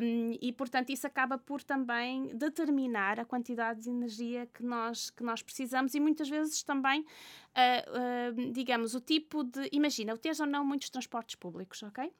[0.00, 5.22] Um, e, portanto, isso acaba por também determinar a quantidade de energia que nós, que
[5.22, 7.04] nós precisamos e muitas vezes também
[7.56, 9.68] uh, digamos, o tipo de.
[9.72, 12.04] Imagina, teres ou não muitos transportes públicos, ok?
[12.06, 12.12] Uh,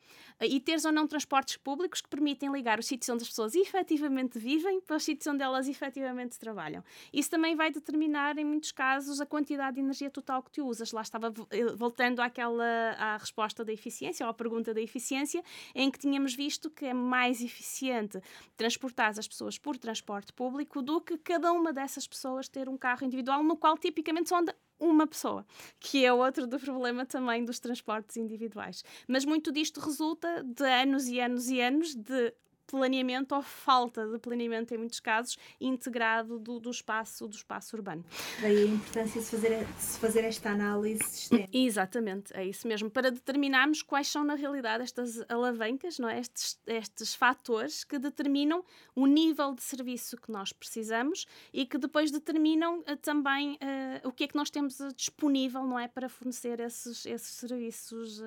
[0.45, 4.39] e teres ou não transportes públicos que permitem ligar os sítios onde as pessoas efetivamente
[4.39, 6.85] vivem para os sítios onde elas efetivamente trabalham.
[7.13, 10.93] Isso também vai determinar, em muitos casos, a quantidade de energia total que tu usas.
[10.93, 15.43] Lá estava eh, voltando àquela à resposta da eficiência, ou à pergunta da eficiência,
[15.75, 18.21] em que tínhamos visto que é mais eficiente
[18.57, 23.05] transportar as pessoas por transporte público do que cada uma dessas pessoas ter um carro
[23.05, 25.47] individual no qual tipicamente só anda uma pessoa,
[25.79, 28.85] que é outro do problema também dos transportes individuais.
[29.07, 32.35] Mas muito disto resulta de anos e anos e anos de
[32.73, 38.03] planeamento ou falta de planeamento em muitos casos integrado do, do espaço do espaço urbano.
[38.41, 41.51] Daí a importância de se fazer, de se fazer esta análise sistémica.
[41.53, 46.19] Exatamente, é isso mesmo, para determinarmos quais são na realidade estas alavancas, não é?
[46.19, 48.65] estes, estes fatores que determinam
[48.97, 54.13] o nível de serviço que nós precisamos e que depois determinam uh, também uh, o
[54.13, 58.23] que é que nós temos uh, disponível não é, para fornecer esses, esses serviços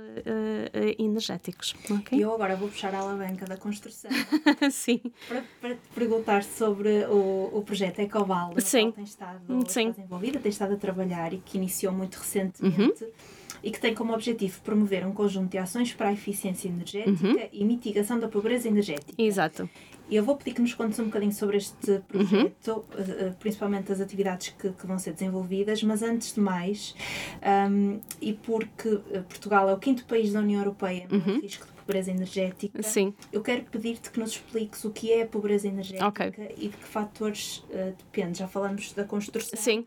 [0.99, 1.73] energéticos.
[1.89, 2.23] Okay?
[2.23, 4.11] Eu agora vou puxar a alavanca da construção
[4.71, 5.01] Sim.
[5.27, 8.91] Para, para te perguntar sobre o, o projeto Ecoval, Sim.
[8.91, 9.91] tem estado Sim.
[9.91, 13.03] desenvolvida, tem estado a trabalhar e que iniciou muito recentemente.
[13.03, 13.11] Uhum.
[13.63, 17.49] E que tem como objetivo promover um conjunto de ações para a eficiência energética uhum.
[17.51, 19.13] e mitigação da pobreza energética.
[19.17, 19.67] Exato.
[20.09, 23.33] Eu vou pedir que nos contes um bocadinho sobre este projeto, uhum.
[23.39, 26.95] principalmente as atividades que, que, vão ser desenvolvidas, mas antes de mais,
[27.71, 31.39] um, e porque eh, Portugal é o quinto país da União Europeia no uhum.
[31.39, 32.81] risco de pobreza energética.
[32.81, 33.13] Sim.
[33.31, 36.55] Eu quero pedir-te que nos expliques o que é a pobreza energética okay.
[36.57, 38.39] e de que fatores uh, depende.
[38.39, 39.59] Já falamos da construção.
[39.59, 39.85] Sim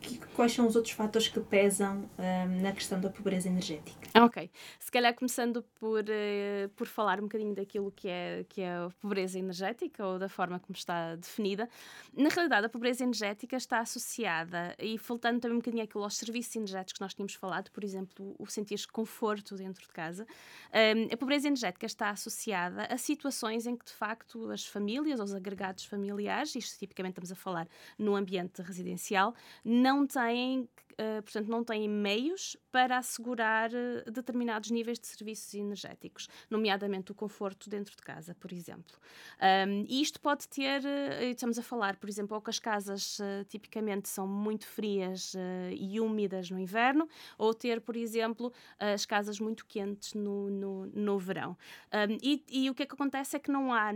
[0.00, 4.08] que, quais são os outros fatores que pesam um, na questão da pobreza energética?
[4.24, 4.50] Ok.
[4.78, 8.90] Se calhar começando por, uh, por falar um bocadinho daquilo que é, que é a
[9.00, 11.68] pobreza energética ou da forma como está definida.
[12.14, 16.54] Na realidade, a pobreza energética está associada, e faltando também um bocadinho aquilo aos serviços
[16.56, 20.26] energéticos que nós tínhamos falado, por exemplo, o sentir conforto dentro de casa,
[20.72, 25.34] um, a pobreza energética está associada a situações em que, de facto, as famílias, os
[25.34, 29.34] agregados familiares, isto tipicamente estamos a falar no ambiente residencial,
[29.80, 30.68] não têm
[31.00, 37.14] uh, portanto, não têm meios para assegurar uh, determinados níveis de serviços energéticos, nomeadamente o
[37.14, 38.98] conforto dentro de casa, por exemplo.
[39.40, 43.18] Um, e isto pode ter, uh, estamos a falar, por exemplo, ou que as casas
[43.48, 45.34] tipicamente são muito frias
[45.72, 47.08] e úmidas no inverno,
[47.38, 51.56] ou ter, por exemplo, as casas muito quentes no, no, no verão.
[51.92, 53.90] Um, e, e, o que é que acontece é que não há,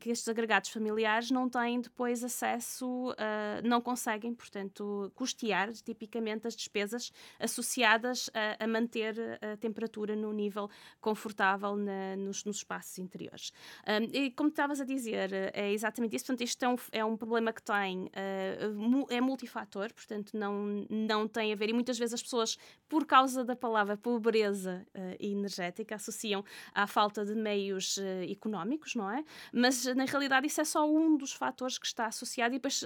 [0.00, 3.14] que estes agregados familiares não têm depois acesso,
[3.62, 6.13] não conseguem, portanto, custear tipicamente
[6.44, 12.98] as despesas associadas a, a manter a temperatura no nível confortável na, nos, nos, espaços
[12.98, 13.52] interiores.
[13.86, 16.26] Um, e como estavas a dizer, é exatamente isso.
[16.26, 21.28] Portanto, isto é um, é um problema que tem, uh, é multifator, portanto, não, não
[21.28, 22.56] tem a ver, e muitas vezes as pessoas,
[22.88, 29.10] por causa da palavra pobreza uh, energética, associam à falta de meios uh, económicos, não
[29.10, 29.24] é?
[29.52, 32.84] Mas na realidade isso é só um dos fatores que está associado e depois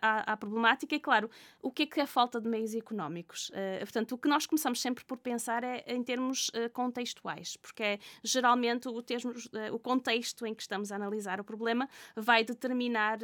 [0.00, 0.94] à problemática.
[0.94, 1.30] E claro,
[1.62, 3.50] o que é que é a falta de meios económicos.
[3.50, 7.82] Uh, portanto, o que nós começamos sempre por pensar é em termos uh, contextuais, porque
[7.82, 12.44] é geralmente o, termos, uh, o contexto em que estamos a analisar o problema vai
[12.44, 13.18] determinar,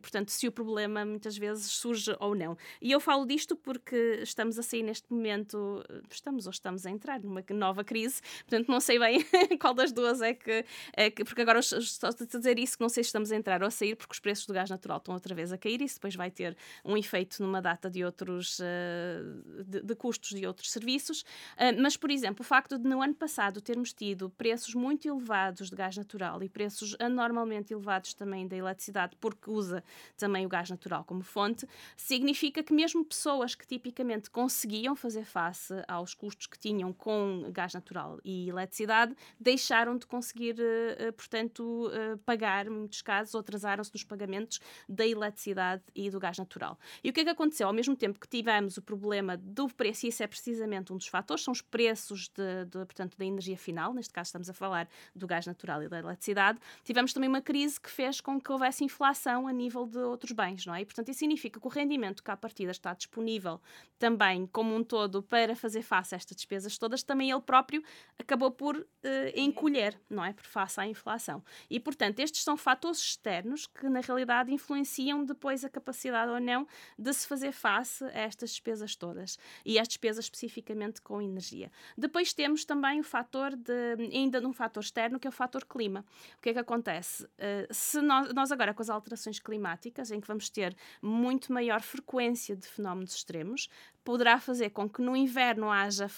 [0.00, 2.56] portanto, se o problema muitas vezes surge ou não.
[2.80, 7.20] E eu falo disto porque estamos a sair neste momento, estamos ou estamos a entrar
[7.20, 9.24] numa nova crise, portanto, não sei bem
[9.60, 12.88] qual das duas é que, é que porque agora estou a dizer isso, que não
[12.88, 15.14] sei se estamos a entrar ou a sair, porque os preços do gás natural estão
[15.14, 18.58] outra vez a cair, e isso depois vai ter um efeito numa data de outros
[18.58, 23.02] uh, de, de, custos de outros serviços, uh, mas por exemplo, o facto de no
[23.02, 28.46] ano passado termos tido preços muito elevados de gás natural e preços anormalmente elevados também
[28.46, 29.82] da eletricidade, porque usa
[30.16, 31.66] também o gás natural como fonte,
[31.96, 37.74] significa que mesmo pessoas que tipicamente conseguiam fazer face aos custos que tinham com gás
[37.74, 41.90] natural e eletricidade, deixaram de conseguir, uh, portanto,
[42.24, 46.78] pagar, em muitos casos, ou atrasaram-se nos pagamentos da eletricidade e do gás natural.
[47.02, 47.66] E o que é que aconteceu?
[47.66, 51.08] Ao mesmo tempo que tivemos o problema do preço, e isso é precisamente um dos
[51.08, 54.88] fatores, são os preços de, de, portanto, da energia final, neste caso estamos a falar
[55.14, 58.84] do gás natural e da eletricidade, tivemos também uma crise que fez com que houvesse
[58.84, 60.82] inflação a nível de outros bens, não é?
[60.82, 63.60] E, portanto, isso significa que o rendimento que à partida está disponível
[63.98, 67.82] também como um todo para fazer face a estas despesas todas, também ele próprio
[68.18, 68.86] acabou por uh,
[69.34, 70.32] encolher, não é?
[70.32, 71.42] Por face à inflação.
[71.70, 76.66] E, portanto, estes são fatores externos que, na realidade, influenciam depois a capacidade ou não
[76.98, 79.38] de se fazer face a estas despesas todas.
[79.64, 81.70] E as despesas especificamente com energia.
[81.96, 86.04] Depois temos também o fator de, ainda num fator externo, que é o fator clima.
[86.38, 87.24] O que é que acontece?
[87.24, 91.80] Uh, se nós, nós agora, com as alterações climáticas, em que vamos ter muito maior
[91.80, 93.68] frequência de fenómenos extremos,
[94.06, 96.08] poderá fazer com que no inverno haja,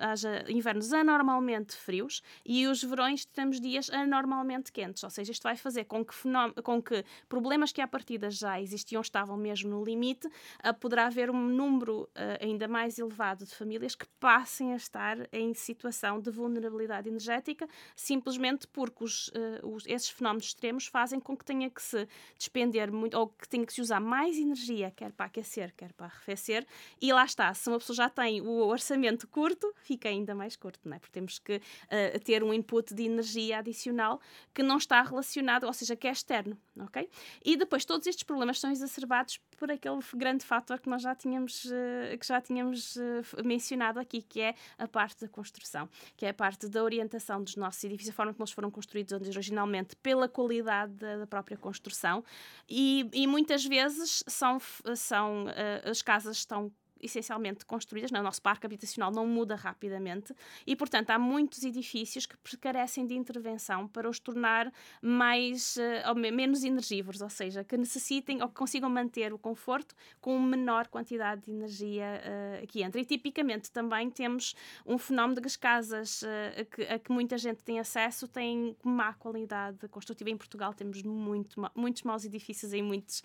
[0.00, 5.02] haja invernos anormalmente frios e os verões temos dias anormalmente quentes.
[5.02, 6.14] Ou seja, isto vai fazer com que,
[6.62, 11.30] com que problemas que à partida já existiam estavam mesmo no limite, uh, poderá haver
[11.30, 12.08] um número uh,
[12.40, 18.68] ainda mais elevado de famílias que passem a estar em situação de vulnerabilidade energética, simplesmente
[18.68, 22.06] porque os, uh, os, esses fenómenos extremos fazem com que tenha que se
[22.38, 26.06] despender muito, ou que tenha que se usar mais energia, quer para aquecer, quer para
[26.06, 26.64] arrefecer,
[27.00, 30.88] e lá está, se uma pessoa já tem o orçamento curto, fica ainda mais curto,
[30.88, 30.98] não é?
[30.98, 34.20] Porque temos que uh, ter um input de energia adicional
[34.54, 37.08] que não está relacionado, ou seja, que é externo, ok?
[37.44, 41.64] E depois todos estes problemas são exacerbados por aquele grande fator que nós já tínhamos,
[41.64, 46.28] uh, que já tínhamos uh, mencionado aqui, que é a parte da construção, que é
[46.28, 50.28] a parte da orientação dos nossos edifícios, a forma como eles foram construídos originalmente, pela
[50.28, 52.24] qualidade da, própria construção
[52.68, 54.60] e, e, muitas vezes são,
[54.94, 55.46] são
[55.84, 56.70] as casas estão
[57.02, 60.34] essencialmente construídas, no nosso parque habitacional não muda rapidamente
[60.66, 66.14] e, portanto, há muitos edifícios que carecem de intervenção para os tornar mais uh, ou
[66.14, 71.42] menos energivores, ou seja, que necessitem ou que consigam manter o conforto com menor quantidade
[71.42, 72.22] de energia
[72.62, 73.00] uh, que entra.
[73.00, 74.54] E tipicamente também temos
[74.86, 78.76] um fenómeno de que as casas uh, que, a que muita gente tem acesso têm
[78.82, 80.30] má qualidade construtiva.
[80.30, 83.24] Em Portugal temos muito, muitos maus edifícios em muitos,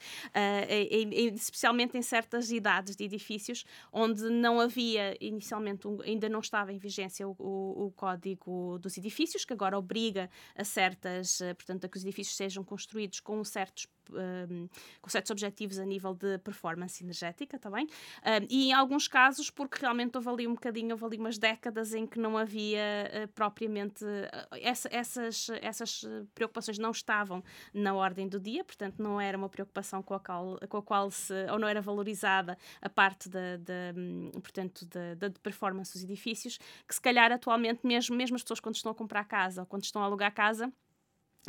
[0.68, 6.40] em, em, especialmente em certas idades de edifícios onde não havia inicialmente, um, ainda não
[6.40, 11.54] estava em vigência o, o, o, código dos edifícios, que agora obriga a certas, eh,
[11.54, 14.68] portanto, a que os edifícios sejam construídos com certos um,
[15.02, 17.94] com certos objetivos a nível de performance energética também, tá
[18.42, 21.94] um, e em alguns casos porque realmente houve ali um bocadinho, houve ali umas décadas
[21.94, 22.80] em que não havia
[23.24, 27.44] uh, propriamente uh, essa, essas, essas preocupações não estavam
[27.74, 31.12] na ordem do dia, portanto não era uma preocupação com a qual, com a qual
[31.12, 33.40] se, ou não era valorizada a parte da,
[33.96, 38.76] hum, portanto, da, performance dos edifícios, que se calhar atualmente mesmo, mesmo as pessoas quando
[38.76, 40.72] estão a comprar casa ou quando estão a alugar casa,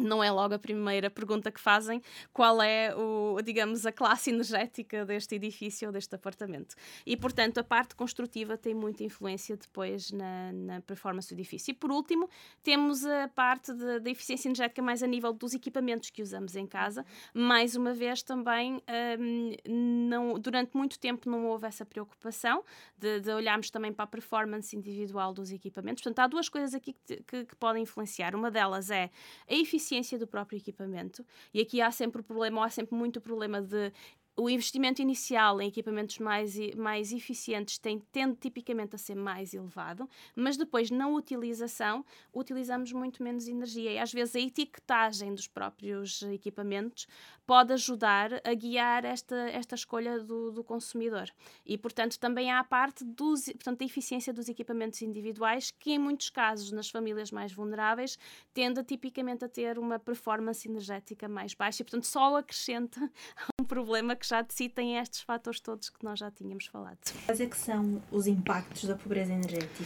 [0.00, 2.00] não é logo a primeira pergunta que fazem
[2.32, 6.74] qual é o, digamos, a classe energética deste edifício ou deste apartamento.
[7.04, 11.72] E, portanto, a parte construtiva tem muita influência depois na, na performance do edifício.
[11.72, 12.28] E, por último,
[12.62, 17.04] temos a parte da eficiência energética mais a nível dos equipamentos que usamos em casa.
[17.34, 18.82] Mais uma vez, também,
[19.18, 19.52] um,
[20.08, 22.64] não, durante muito tempo não houve essa preocupação
[22.96, 26.02] de, de, olharmos também para a performance individual dos equipamentos.
[26.02, 28.34] Portanto, há duas coisas aqui que, que, que podem influenciar.
[28.34, 29.10] Uma delas é
[29.48, 31.24] a eficiência eficiência do próprio equipamento.
[31.52, 33.92] E aqui há sempre o problema, ou há sempre muito problema de
[34.38, 40.08] o investimento inicial em equipamentos mais, mais eficientes tem, tende tipicamente a ser mais elevado,
[40.34, 46.22] mas depois na utilização utilizamos muito menos energia e às vezes a etiquetagem dos próprios
[46.22, 47.08] equipamentos
[47.44, 51.30] pode ajudar a guiar esta, esta escolha do, do consumidor.
[51.64, 55.98] E, portanto, também há a parte dos, portanto, da eficiência dos equipamentos individuais, que em
[55.98, 58.18] muitos casos, nas famílias mais vulneráveis,
[58.52, 63.10] tende tipicamente a ter uma performance energética mais baixa e, portanto, só acrescenta
[63.68, 66.98] problema que já de si tem estes fatores todos que nós já tínhamos falado.
[67.26, 69.84] Quais é que são os impactos da pobreza energética?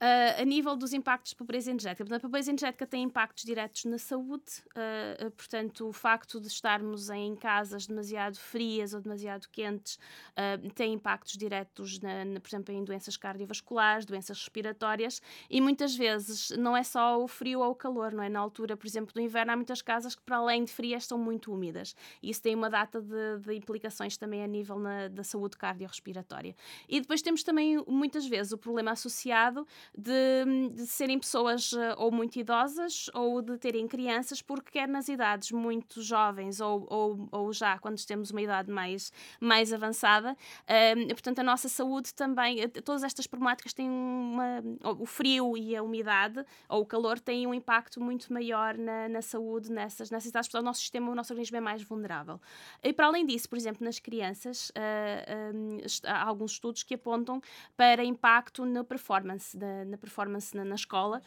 [0.00, 3.98] Uh, a nível dos impactos de pobreza energética, a pobreza energética tem impactos diretos na
[3.98, 9.98] saúde, uh, portanto, o facto de estarmos em casas demasiado frias ou demasiado quentes
[10.32, 15.94] uh, tem impactos diretos, na, na, por exemplo, em doenças cardiovasculares, doenças respiratórias, e muitas
[15.94, 18.28] vezes não é só o frio ou o calor, não é?
[18.28, 21.18] Na altura, por exemplo, do inverno, há muitas casas que, para além de frias, são
[21.18, 21.94] muito úmidas.
[22.22, 25.56] E isso tem uma data de, de implicações implicações também a nível na, da saúde
[25.56, 26.54] cardiorrespiratória.
[26.88, 32.12] E depois temos também, muitas vezes, o problema associado de, de serem pessoas uh, ou
[32.12, 37.52] muito idosas ou de terem crianças, porque quer nas idades muito jovens ou, ou, ou
[37.52, 42.68] já quando temos uma idade mais, mais avançada, uh, portanto, a nossa saúde também, eh,
[42.68, 44.62] todas estas problemáticas têm uma.
[44.98, 49.22] O frio e a umidade ou o calor têm um impacto muito maior na, na
[49.22, 52.40] saúde nessas, nessas idades, portanto, o nosso sistema, o nosso organismo é mais vulnerável.
[52.82, 57.40] E para além disso, por exemplo, nas crianças, uh, há alguns estudos que apontam
[57.76, 61.22] para impacto na performance, da, na performance na, na escola,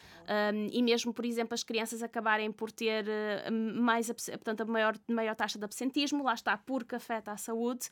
[0.53, 3.05] um, e mesmo, por exemplo, as crianças acabarem por ter
[3.51, 7.89] mais, portanto, a maior, maior taxa de absentismo, lá está, porque afeta a saúde,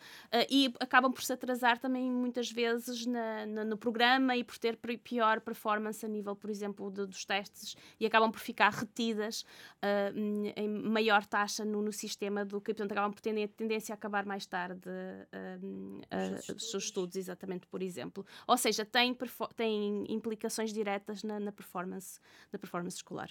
[0.50, 4.78] e acabam por se atrasar também muitas vezes na, na, no programa e por ter
[4.78, 9.42] pior performance a nível, por exemplo, de, dos testes e acabam por ficar retidas
[9.84, 13.96] uh, em maior taxa no, no, sistema do que, portanto, acabam por ter tendência a
[13.96, 18.26] acabar mais tarde uh, uh, os seus estudos, exatamente, por exemplo.
[18.48, 19.16] Ou seja, tem,
[19.56, 22.20] tem implicações diretas na, na performance,
[22.52, 23.30] na performance escolar.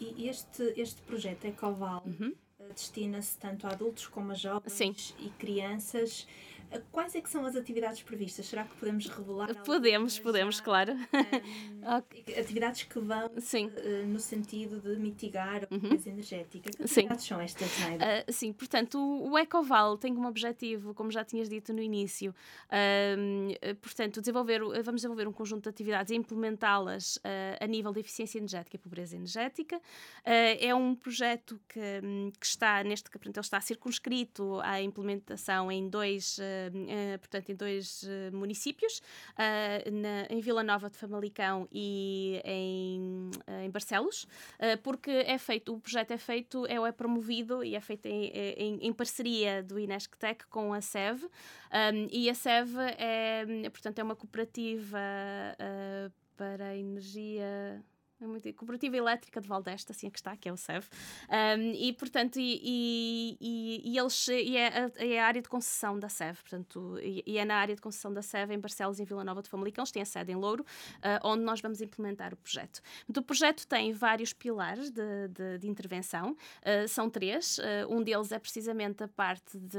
[0.00, 2.34] e este, este projeto Ecoval uhum.
[2.74, 4.94] destina-se tanto a adultos como a jovens Sim.
[5.18, 6.26] e crianças.
[6.92, 8.46] Quais é que são as atividades previstas?
[8.46, 9.54] Será que podemos revelar?
[9.64, 10.62] Podemos, podemos, já?
[10.62, 10.92] claro.
[10.92, 12.38] Um, okay.
[12.38, 16.14] Atividades que vão uh, no sentido de mitigar a pobreza uhum.
[16.14, 16.70] energética.
[16.70, 17.28] Que atividades sim.
[17.28, 21.72] são estas, uh, sim, portanto, o, o Ecoval tem como objetivo, como já tinhas dito
[21.72, 22.32] no início,
[22.66, 27.18] uh, portanto, desenvolver, vamos desenvolver um conjunto de atividades e implementá-las
[27.60, 29.80] a nível de eficiência energética e pobreza energética.
[30.24, 31.80] é um projeto que,
[32.38, 36.38] que está, neste portanto, ele está circunscrito à implementação em dois
[37.18, 39.02] portanto, em dois uh, municípios,
[39.92, 43.30] na, em Vila Nova de Famalicão e em,
[43.64, 44.26] em Barcelos,
[44.82, 48.78] porque é feito, o projeto é feito, é, é promovido e é feito em, em,
[48.86, 51.28] em parceria do Inesctec com a SEV,
[52.10, 54.98] e a SEV é, portanto, é uma cooperativa
[56.36, 57.84] para a energia
[58.20, 60.86] é muito, Cooperativa Elétrica de Valdesta, assim é que está, que é o SEV.
[61.30, 65.98] Um, e, portanto, e, e, e, eles, e é, a, é a área de concessão
[65.98, 69.04] da SEV, portanto, e, e, é na área de concessão da SEV em Barcelos em
[69.04, 72.34] Vila Nova de Famalicão, eles têm a sede em Louro, uh, onde nós vamos implementar
[72.34, 72.82] o projeto.
[73.08, 78.32] O projeto tem vários pilares de, de, de intervenção, uh, são três, uh, um deles
[78.32, 79.78] é precisamente a parte de...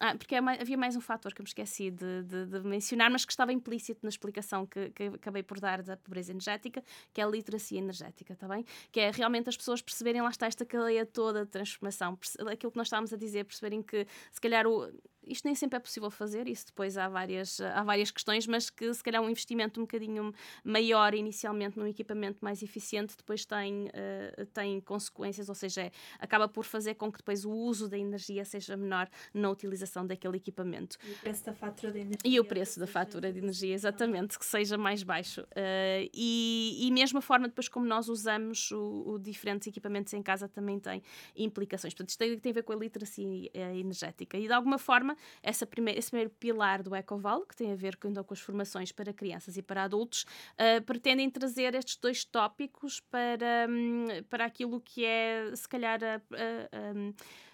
[0.00, 3.24] Ah, porque é havia mais um fator que eu me esqueci de, de, mencionar, mas
[3.24, 6.82] que estava implícito na explicação que, que acabei por dar da pobreza energética,
[7.12, 8.64] que é a literacia energética, está bem?
[8.90, 12.18] Que é realmente as pessoas perceberem, lá está esta cadeia toda de transformação,
[12.50, 14.90] aquilo que nós estávamos a dizer, perceberem que se calhar o,
[15.26, 18.92] isto nem sempre é possível fazer, isso depois há várias, há várias questões, mas que
[18.92, 20.32] se calhar um investimento um bocadinho
[20.64, 26.48] maior inicialmente num equipamento mais eficiente depois tem, uh, tem consequências, ou seja, é, acaba
[26.48, 30.98] por fazer com que depois o uso da energia seja menor na utilização daquele equipamento.
[31.04, 32.18] E o preço da fatura de energia.
[32.24, 35.42] E o preço da fatura de energia, exatamente, que seja mais baixo.
[35.42, 40.22] Uh, e, e mesmo a forma depois como nós usamos o, o, diferentes equipamentos em
[40.22, 41.02] casa também tem
[41.36, 41.94] implicações.
[41.94, 44.36] Portanto, isto tem, tem a ver com a literacia eh, energética.
[44.36, 45.11] E de alguma forma
[45.42, 49.12] essa esse primeiro pilar do Ecoval, que tem a ver então, com as formações para
[49.12, 55.04] crianças e para adultos, uh, pretendem trazer estes dois tópicos para, um, para aquilo que
[55.04, 57.51] é, se calhar, a, a, a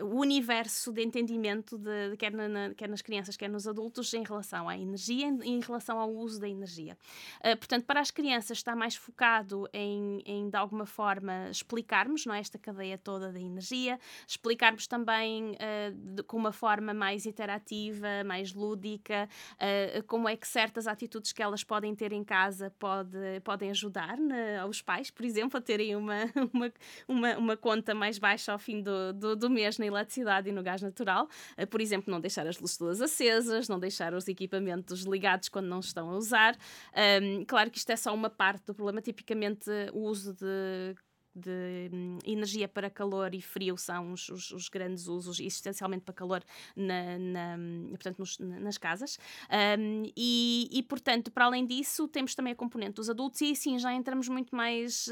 [0.00, 4.22] o universo de entendimento, de, de quer, na, quer, nas crianças, quer nos adultos, em
[4.22, 6.96] relação à energia, em, em relação ao uso da energia.
[7.40, 12.34] Uh, portanto, para as crianças está mais focado em, em, de alguma forma, explicarmos não
[12.34, 18.24] é, esta cadeia toda da energia, explicarmos também uh, de, com uma forma mais interativa,
[18.24, 23.18] mais lúdica, uh, como é que certas atitudes que elas podem ter em casa pode,
[23.44, 26.16] podem ajudar né, aos pais, por exemplo, a terem uma,
[26.52, 26.72] uma,
[27.06, 30.62] uma, uma, conta mais baixa ao fim do, do, do mês na eletricidade e no
[30.62, 31.28] gás natural.
[31.56, 35.66] Eh, por exemplo, não deixar as luzes todas acesas, não deixar os equipamentos ligados quando
[35.66, 36.56] não estão a usar.
[37.46, 39.00] Claro que isto é só uma parte do problema.
[39.00, 40.94] Tipicamente, o uso de
[41.34, 46.14] de hum, energia para calor e frio são os, os, os grandes usos, essencialmente para
[46.14, 46.42] calor
[46.76, 47.56] na, na
[47.90, 49.18] portanto, nos, nas casas.
[49.78, 53.78] Um, e, e, portanto, para além disso, temos também a componente dos adultos, e sim,
[53.78, 55.10] já entramos muito mais uh,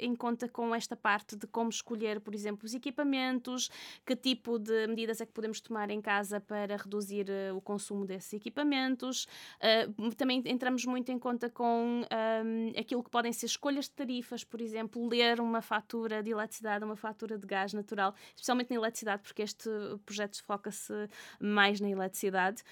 [0.00, 3.70] em conta com esta parte de como escolher, por exemplo, os equipamentos,
[4.06, 8.04] que tipo de medidas é que podemos tomar em casa para reduzir uh, o consumo
[8.04, 9.26] desses equipamentos.
[9.60, 14.44] Uh, também entramos muito em conta com um, aquilo que podem ser escolhas de tarifas,
[14.44, 18.76] por exemplo, ler uma uma fatura de eletricidade, uma fatura de gás natural, especialmente na
[18.76, 19.68] eletricidade, porque este
[20.06, 20.92] projeto foca-se
[21.40, 22.62] mais na eletricidade,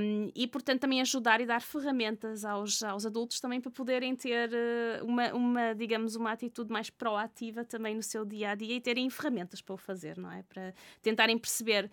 [0.00, 4.50] um, e portanto também ajudar e dar ferramentas aos, aos adultos também para poderem ter
[4.50, 8.80] uh, uma, uma, digamos, uma atitude mais proativa também no seu dia a dia e
[8.80, 10.42] terem ferramentas para o fazer, não é?
[10.42, 11.90] Para tentarem perceber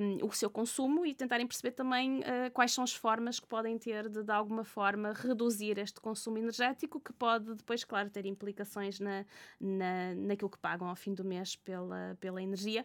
[0.00, 3.78] um, o seu consumo e tentarem perceber também uh, quais são as formas que podem
[3.78, 8.98] ter de, de alguma forma, reduzir este consumo energético, que pode depois, claro, ter implicações
[9.00, 9.24] na,
[9.60, 12.84] na, naquilo que pagam ao fim do mês pela, pela energia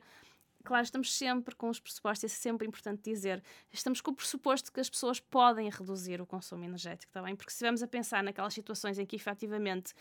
[0.62, 4.80] claro, estamos sempre com os pressupostos, é sempre importante dizer, estamos com o pressuposto que
[4.80, 7.36] as pessoas podem reduzir o consumo energético, está bem?
[7.36, 9.94] Porque se estivermos a pensar naquelas situações em que efetivamente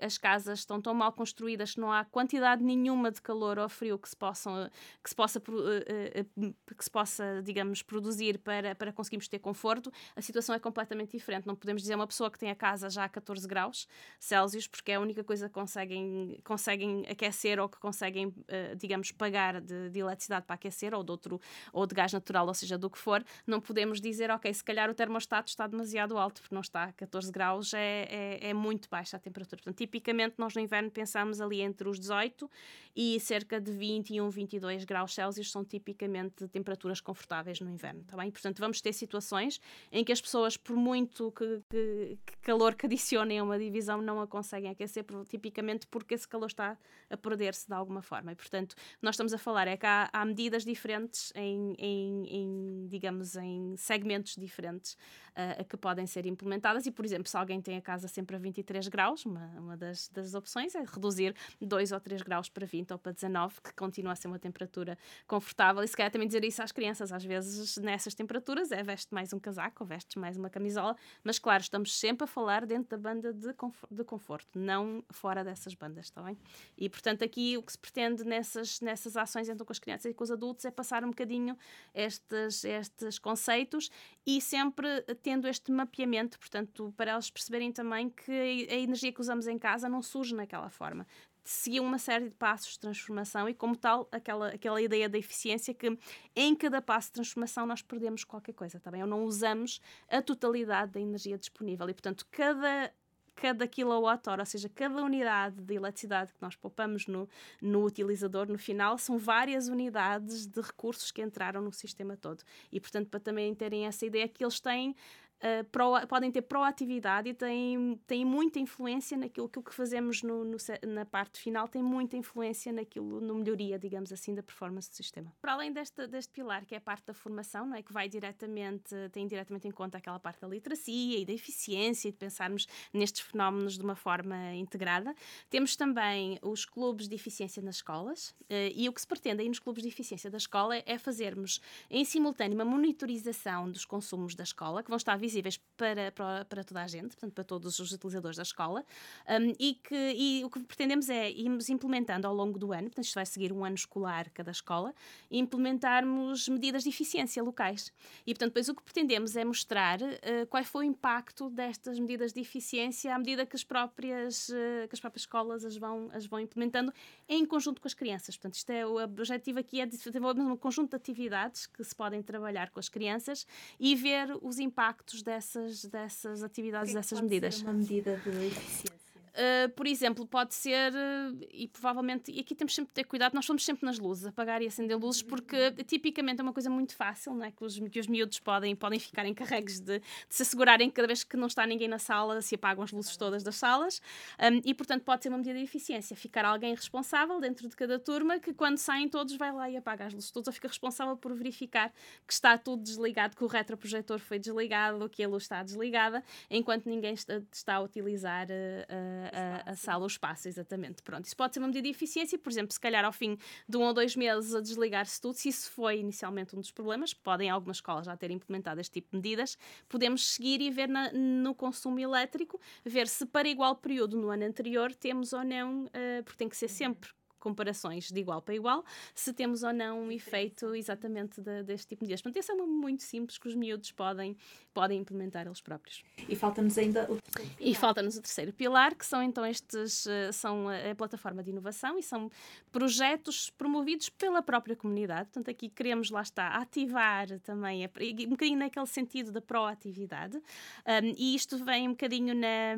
[0.00, 3.98] as casas estão tão mal construídas que não há quantidade nenhuma de calor ou frio
[3.98, 4.70] que se, possam,
[5.02, 10.54] que se, possa, que se possa, digamos, produzir para, para conseguirmos ter conforto, a situação
[10.54, 11.46] é completamente diferente.
[11.46, 13.88] Não podemos dizer uma pessoa que tem a casa já a 14 graus
[14.18, 18.34] Celsius, porque é a única coisa que conseguem, conseguem aquecer ou que conseguem,
[18.76, 21.40] digamos, pagar de, de eletricidade para aquecer ou de outro
[21.72, 24.90] ou de gás natural, ou seja, do que for, não podemos dizer, ok, se calhar
[24.90, 28.88] o termostato está demasiado alto, porque não está a 14 graus, é, é, é muito
[28.88, 29.53] baixa a temperatura.
[29.56, 32.50] Portanto, tipicamente nós no inverno pensamos ali entre os 18
[32.96, 38.30] e cerca de 21, 22 graus Celsius são tipicamente temperaturas confortáveis no inverno, tá bem?
[38.30, 42.86] Portanto, vamos ter situações em que as pessoas, por muito que, que, que calor que
[42.86, 46.78] adicionem a uma divisão, não a conseguem aquecer, tipicamente porque esse calor está
[47.10, 48.32] a perder-se de alguma forma.
[48.32, 52.86] E, portanto, nós estamos a falar é que há, há medidas diferentes em, em, em,
[52.88, 54.96] digamos, em segmentos diferentes
[55.32, 56.86] uh, que podem ser implementadas.
[56.86, 60.08] E, por exemplo, se alguém tem a casa sempre a 23 graus, uma, uma das,
[60.08, 64.12] das opções é reduzir 2 ou 3 graus para 20 ou para 19, que continua
[64.12, 65.82] a ser uma temperatura confortável.
[65.82, 69.32] E se calhar também dizer isso às crianças, às vezes nessas temperaturas é veste mais
[69.32, 73.32] um casaco veste mais uma camisola, mas claro, estamos sempre a falar dentro da banda
[73.32, 76.36] de, conforto, de conforto não fora dessas bandas, está bem?
[76.76, 80.14] E portanto, aqui o que se pretende nessas, nessas ações então com as crianças e
[80.14, 81.56] com os adultos é passar um bocadinho
[81.94, 83.90] estes, estes conceitos
[84.26, 88.32] e sempre tendo este mapeamento, portanto, para eles perceberem também que
[88.70, 91.06] a energia que usamos em casa não surge naquela forma
[91.44, 95.74] seguir uma série de passos de transformação e, como tal, aquela, aquela ideia da eficiência
[95.74, 95.96] que
[96.34, 99.02] em cada passo de transformação nós perdemos qualquer coisa, tá bem?
[99.02, 102.90] Ou não usamos a totalidade da energia disponível e, portanto, cada
[103.36, 107.28] cada quilowatt-hora, ou seja, cada unidade de eletricidade que nós poupamos no,
[107.60, 112.44] no utilizador, no final, são várias unidades de recursos que entraram no sistema todo.
[112.70, 114.94] E, portanto, para também terem essa ideia que eles têm
[115.42, 120.44] Uh, pro, podem ter proatividade e têm, têm muita influência naquilo que, que fazemos no,
[120.44, 120.56] no,
[120.86, 125.30] na parte final, tem muita influência naquilo, no melhoria, digamos assim, da performance do sistema.
[125.42, 127.82] Para além deste, deste pilar, que é a parte da formação, não é?
[127.82, 132.12] que vai diretamente, tem diretamente em conta aquela parte da literacia e da eficiência e
[132.12, 135.14] de pensarmos nestes fenómenos de uma forma integrada,
[135.50, 139.48] temos também os clubes de eficiência nas escolas uh, e o que se pretende aí
[139.48, 141.60] nos clubes de eficiência da escola é fazermos
[141.90, 146.64] em simultâneo uma monitorização dos consumos da escola, que vão estar visíveis para, para, para,
[146.64, 148.84] toda a gente, portanto, para todos os utilizadores da escola,
[149.28, 153.04] um, e, que, e o que pretendemos é irmos implementando ao longo do ano, portanto,
[153.04, 154.94] isto vai seguir um ano escolar cada escola,
[155.30, 157.92] implementarmos medidas de eficiência locais.
[158.26, 162.32] E, portanto, depois o que pretendemos é mostrar uh, qual foi o impacto destas medidas
[162.32, 166.26] de eficiência à medida que as próprias, uh, que as próprias escolas as vão, as
[166.26, 166.92] vão implementando
[167.28, 168.36] em conjunto com as crianças.
[168.36, 172.22] Portanto, isto é, o objetivo aqui é desenvolver um conjunto de atividades que se podem
[172.22, 173.46] trabalhar com as crianças
[173.78, 177.62] e ver os impactos impactos dessas, dessas atividades, que é dessas medidas.
[177.62, 178.93] uma medida de eficiência.
[179.34, 183.34] Uh, por exemplo, pode ser, uh, e provavelmente, e aqui temos sempre de ter cuidado,
[183.34, 186.94] nós somos sempre nas luzes, apagar e acender luzes, porque tipicamente é uma coisa muito
[186.94, 187.50] fácil, não é?
[187.50, 191.08] que, os, que os miúdos podem, podem ficar encarregues de, de se assegurarem que cada
[191.08, 194.00] vez que não está ninguém na sala se apagam as luzes todas das salas,
[194.38, 197.98] um, e portanto pode ser uma medida de eficiência, ficar alguém responsável dentro de cada
[197.98, 201.16] turma que quando saem todos vai lá e apaga as luzes todas, ou fica responsável
[201.16, 201.92] por verificar
[202.24, 206.86] que está tudo desligado, que o retroprojetor foi desligado, que a luz está desligada, enquanto
[206.86, 208.46] ninguém está, está a utilizar.
[208.46, 211.02] Uh, a, a, sala, o espaço, exatamente.
[211.02, 213.36] Pronto, isso pode ser uma medida de eficiência, por exemplo, se calhar ao fim
[213.68, 217.14] de um ou dois meses a desligar-se tudo, se isso foi inicialmente um dos problemas,
[217.14, 219.56] podem algumas escolas já ter implementado este tipo de medidas,
[219.88, 224.44] podemos seguir e ver na, no consumo elétrico, ver se para igual período no ano
[224.44, 227.10] anterior temos ou não, uh, porque tem que ser sempre
[227.44, 228.82] comparações de igual para igual,
[229.14, 232.22] se temos ou não um efeito exatamente de, deste tipo de medidas.
[232.22, 234.34] Portanto, esse é uma muito simples que os miúdos podem,
[234.72, 236.02] podem implementar eles próprios.
[236.26, 237.70] E falta-nos ainda o terceiro pilar.
[237.70, 241.98] E falta-nos o terceiro pilar, que são então estes, eh, são a plataforma de inovação
[241.98, 242.30] e são
[242.72, 245.26] projetos promovidos pela própria comunidade.
[245.26, 250.38] Portanto, aqui queremos, lá está, ativar também, um bocadinho naquele sentido da proatividade.
[250.38, 252.76] Um, e isto vem um bocadinho na,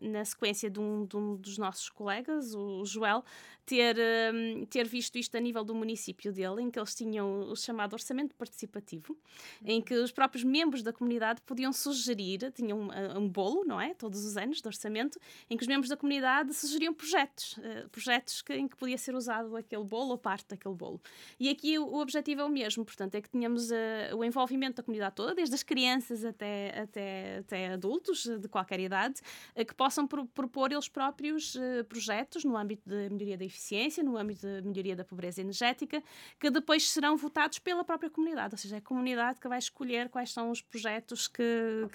[0.00, 3.24] na sequência de um, de um dos nossos colegas, o Joel,
[3.64, 7.56] ter, um, ter visto isto a nível do município dele, em que eles tinham o
[7.56, 9.16] chamado orçamento participativo,
[9.64, 13.80] em que os próprios membros da comunidade podiam sugerir, tinham um, uh, um bolo, não
[13.80, 13.94] é?
[13.94, 15.18] Todos os anos de orçamento,
[15.48, 19.14] em que os membros da comunidade sugeriam projetos, uh, projetos que, em que podia ser
[19.14, 21.00] usado aquele bolo ou parte daquele bolo.
[21.38, 24.76] E aqui o, o objetivo é o mesmo, portanto, é que tenhamos uh, o envolvimento
[24.76, 29.20] da comunidade toda, desde as crianças até, até, até adultos de qualquer idade,
[29.56, 31.56] uh, que possam pro, propor eles próprios
[31.88, 36.02] projetos no âmbito da melhoria da eficiência no âmbito da melhoria da pobreza energética,
[36.38, 40.08] que depois serão votados pela própria comunidade, ou seja, é a comunidade que vai escolher
[40.08, 41.42] quais são os projetos que,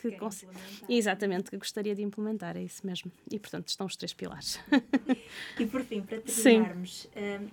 [0.01, 3.11] que, que exatamente que gostaria de implementar, é isso mesmo.
[3.31, 4.59] E portanto estão os três pilares.
[5.59, 7.47] e por fim, para terminarmos, um,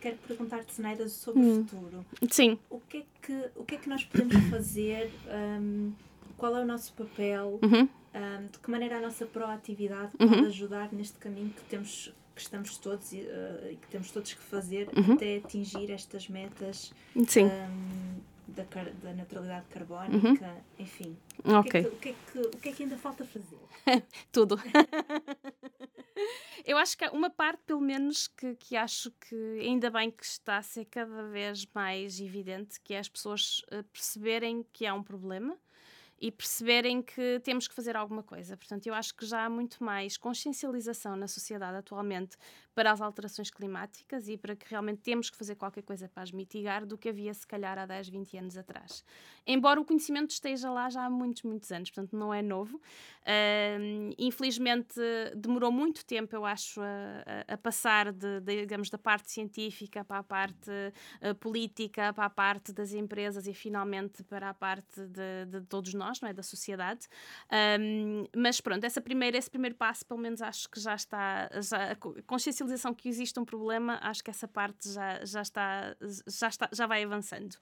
[0.00, 1.60] quero perguntar-te, Zenaida, sobre hum.
[1.60, 2.06] o futuro.
[2.30, 2.58] Sim.
[2.70, 5.10] O que é que, o que, é que nós podemos fazer?
[5.60, 5.92] Um,
[6.36, 7.58] qual é o nosso papel?
[7.62, 7.88] Uhum.
[8.14, 10.28] Um, de que maneira a nossa proatividade uhum.
[10.28, 14.40] pode ajudar neste caminho que temos que estamos todos e uh, que temos todos que
[14.40, 15.14] fazer uhum.
[15.14, 16.92] até atingir estas metas
[17.26, 17.48] Sim.
[18.46, 18.64] da,
[19.02, 20.62] da neutralidade carbónica, uhum.
[20.78, 21.16] enfim.
[21.44, 21.82] Okay.
[21.86, 23.58] O, que é que, o, que é que, o que é que ainda falta fazer?
[24.30, 24.56] Tudo.
[26.64, 30.24] Eu acho que há uma parte, pelo menos, que, que acho que ainda bem que
[30.24, 34.94] está a ser cada vez mais evidente, que é as pessoas uh, perceberem que há
[34.94, 35.56] um problema
[36.20, 38.56] e perceberem que temos que fazer alguma coisa.
[38.56, 42.36] Portanto, eu acho que já há muito mais consciencialização na sociedade atualmente
[42.78, 46.30] para as alterações climáticas e para que realmente temos que fazer qualquer coisa para as
[46.30, 49.04] mitigar do que havia se calhar há 10, 20 anos atrás.
[49.44, 52.76] Embora o conhecimento esteja lá já há muitos, muitos anos, portanto não é novo.
[52.76, 54.94] Uh, infelizmente
[55.34, 60.18] demorou muito tempo, eu acho, a, a passar de, de, digamos, da parte científica para
[60.18, 65.46] a parte uh, política, para a parte das empresas e finalmente para a parte de,
[65.50, 66.32] de todos nós, não é?
[66.32, 67.08] Da sociedade.
[68.36, 71.96] Mas pronto, essa primeira, esse primeiro passo, pelo menos acho que já está, já, a
[71.96, 75.96] consciencialização que existe um problema, acho que essa parte já, já, está,
[76.26, 77.56] já, está, já vai avançando.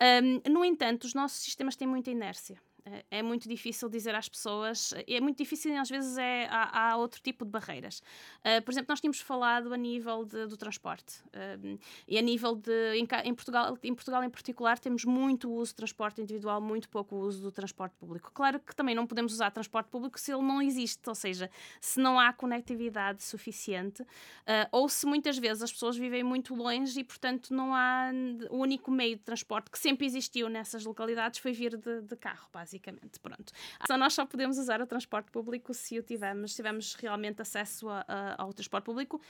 [0.00, 2.60] Um, no entanto, os nossos sistemas têm muita inércia.
[2.88, 6.96] É, é muito difícil dizer às pessoas, é muito difícil, às vezes é, há, há
[6.96, 8.00] outro tipo de barreiras.
[8.40, 12.54] Uh, por exemplo, nós tínhamos falado a nível de, do transporte uh, e a nível
[12.54, 12.94] de.
[12.94, 17.16] Em, em, Portugal, em Portugal, em particular, temos muito uso de transporte individual, muito pouco
[17.16, 18.30] uso do transporte público.
[18.32, 22.00] Claro que também não podemos usar transporte público se ele não existe, ou seja, se
[22.00, 24.06] não há conectividade suficiente, uh,
[24.72, 28.10] ou se muitas vezes as pessoas vivem muito longe e, portanto, não há.
[28.50, 32.48] O único meio de transporte que sempre existiu nessas localidades foi vir de, de carro,
[32.52, 33.20] basicamente basicamente.
[33.20, 33.52] Pronto.
[33.86, 37.88] Só nós só podemos usar o transporte público se o tivermos, se tivermos realmente acesso
[37.88, 39.20] a, a, ao transporte público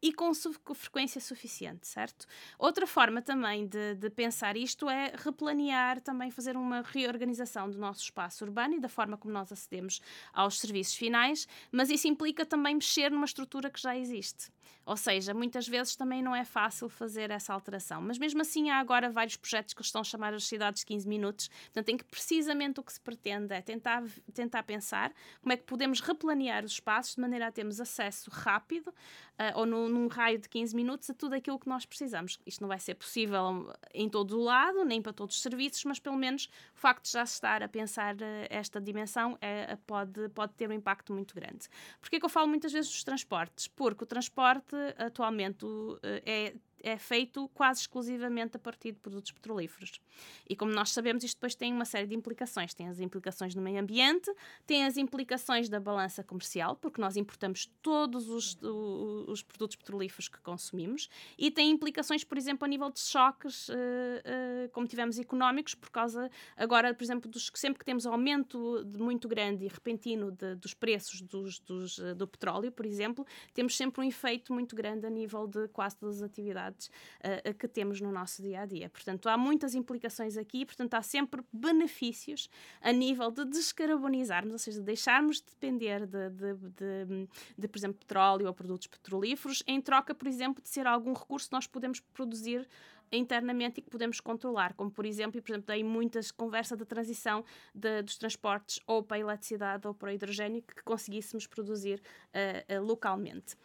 [0.00, 0.32] e com,
[0.74, 2.24] frequência suficiente, certo?
[2.56, 8.04] Outra forma também de, de, pensar isto é replanear, também fazer uma reorganização do nosso
[8.04, 10.00] espaço urbano e da forma como nós acedemos
[10.32, 14.52] aos serviços finais, mas isso implica também mexer numa estrutura que já existe.
[14.88, 18.00] Ou seja, muitas vezes também não é fácil fazer essa alteração.
[18.00, 21.06] Mas mesmo assim, há agora vários projetos que estão a chamar as cidades de 15
[21.06, 21.48] minutos.
[21.64, 25.12] Portanto, em que precisamente o que se pretende é tentar, tentar pensar
[25.42, 29.66] como é que podemos replanear os espaços de maneira a termos acesso rápido uh, ou
[29.66, 32.40] no, num raio de 15 minutos a tudo aquilo que nós precisamos.
[32.46, 35.98] Isto não vai ser possível em todo o lado, nem para todos os serviços, mas
[35.98, 38.18] pelo menos o facto de já estar a pensar uh,
[38.48, 41.68] esta dimensão é, pode, pode ter um impacto muito grande.
[42.00, 43.68] Porquê que eu falo muitas vezes dos transportes?
[43.68, 45.66] Porque o transporte atualmente
[46.02, 50.00] é é feito quase exclusivamente a partir de produtos petrolíferos.
[50.48, 52.74] E como nós sabemos, isto depois tem uma série de implicações.
[52.74, 54.32] Tem as implicações no meio ambiente,
[54.66, 60.40] tem as implicações da balança comercial, porque nós importamos todos os, os produtos petrolíferos que
[60.40, 65.74] consumimos, e tem implicações, por exemplo, a nível de choques, uh, uh, como tivemos económicos,
[65.74, 70.54] por causa, agora, por exemplo, dos, sempre que temos aumento muito grande e repentino de,
[70.54, 75.10] dos preços dos, dos, do petróleo, por exemplo, temos sempre um efeito muito grande a
[75.10, 78.88] nível de quase todas as atividades uh, que temos no nosso dia a dia.
[78.88, 82.48] Portanto, há muitas implicações aqui, portanto, há sempre benefícios
[82.80, 87.98] a nível de descarbonizarmos, ou seja, deixarmos de depender de, de, de, de, por exemplo,
[87.98, 92.00] petróleo ou produtos petrolíferos, em troca, por exemplo, de ser algum recurso que nós podemos
[92.00, 92.68] produzir
[93.10, 96.84] internamente e que podemos controlar, como por exemplo, e por exemplo, daí muitas conversa da
[96.84, 102.00] transição de, dos transportes ou para a eletricidade ou para o hidrogênio que conseguíssemos produzir
[102.00, 103.56] uh, uh, localmente.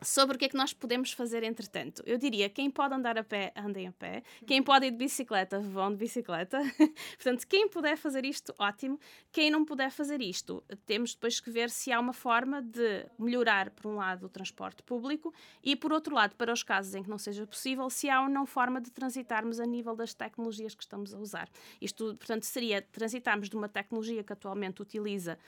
[0.00, 2.02] Sobre o que é que nós podemos fazer entretanto.
[2.06, 4.22] Eu diria, quem pode andar a pé, andem a pé.
[4.46, 6.58] Quem pode ir de bicicleta, vão de bicicleta.
[7.16, 8.98] Portanto, quem puder fazer isto, ótimo.
[9.32, 13.70] Quem não puder fazer isto, temos depois que ver se há uma forma de melhorar,
[13.70, 15.34] por um lado, o transporte público
[15.64, 18.28] e, por outro lado, para os casos em que não seja possível, se há ou
[18.28, 21.48] não forma de transitarmos a nível das tecnologias que estamos a usar.
[21.80, 25.38] Isto, portanto, seria transitarmos de uma tecnologia que atualmente utiliza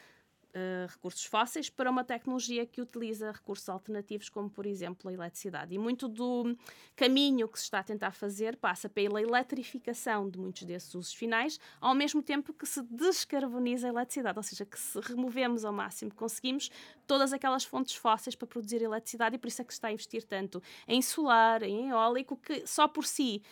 [0.55, 5.75] uh, recursos fósseis para uma tecnologia que utiliza recursos alternativos, como por exemplo a eletricidade.
[5.75, 6.57] E muito do
[6.97, 11.59] caminho que se está a tentar fazer passa pela eletrificação de muitos desses usos finais,
[11.81, 16.11] ao mesmo tempo que se descarboniza a eletricidade, ou seja, que se removemos ao máximo
[16.11, 16.71] que conseguimos
[17.07, 19.93] todas aquelas fontes fósseis para produzir eletricidade, e por isso é que se está a
[19.93, 23.43] investir tanto em solar, em eólico, que só por si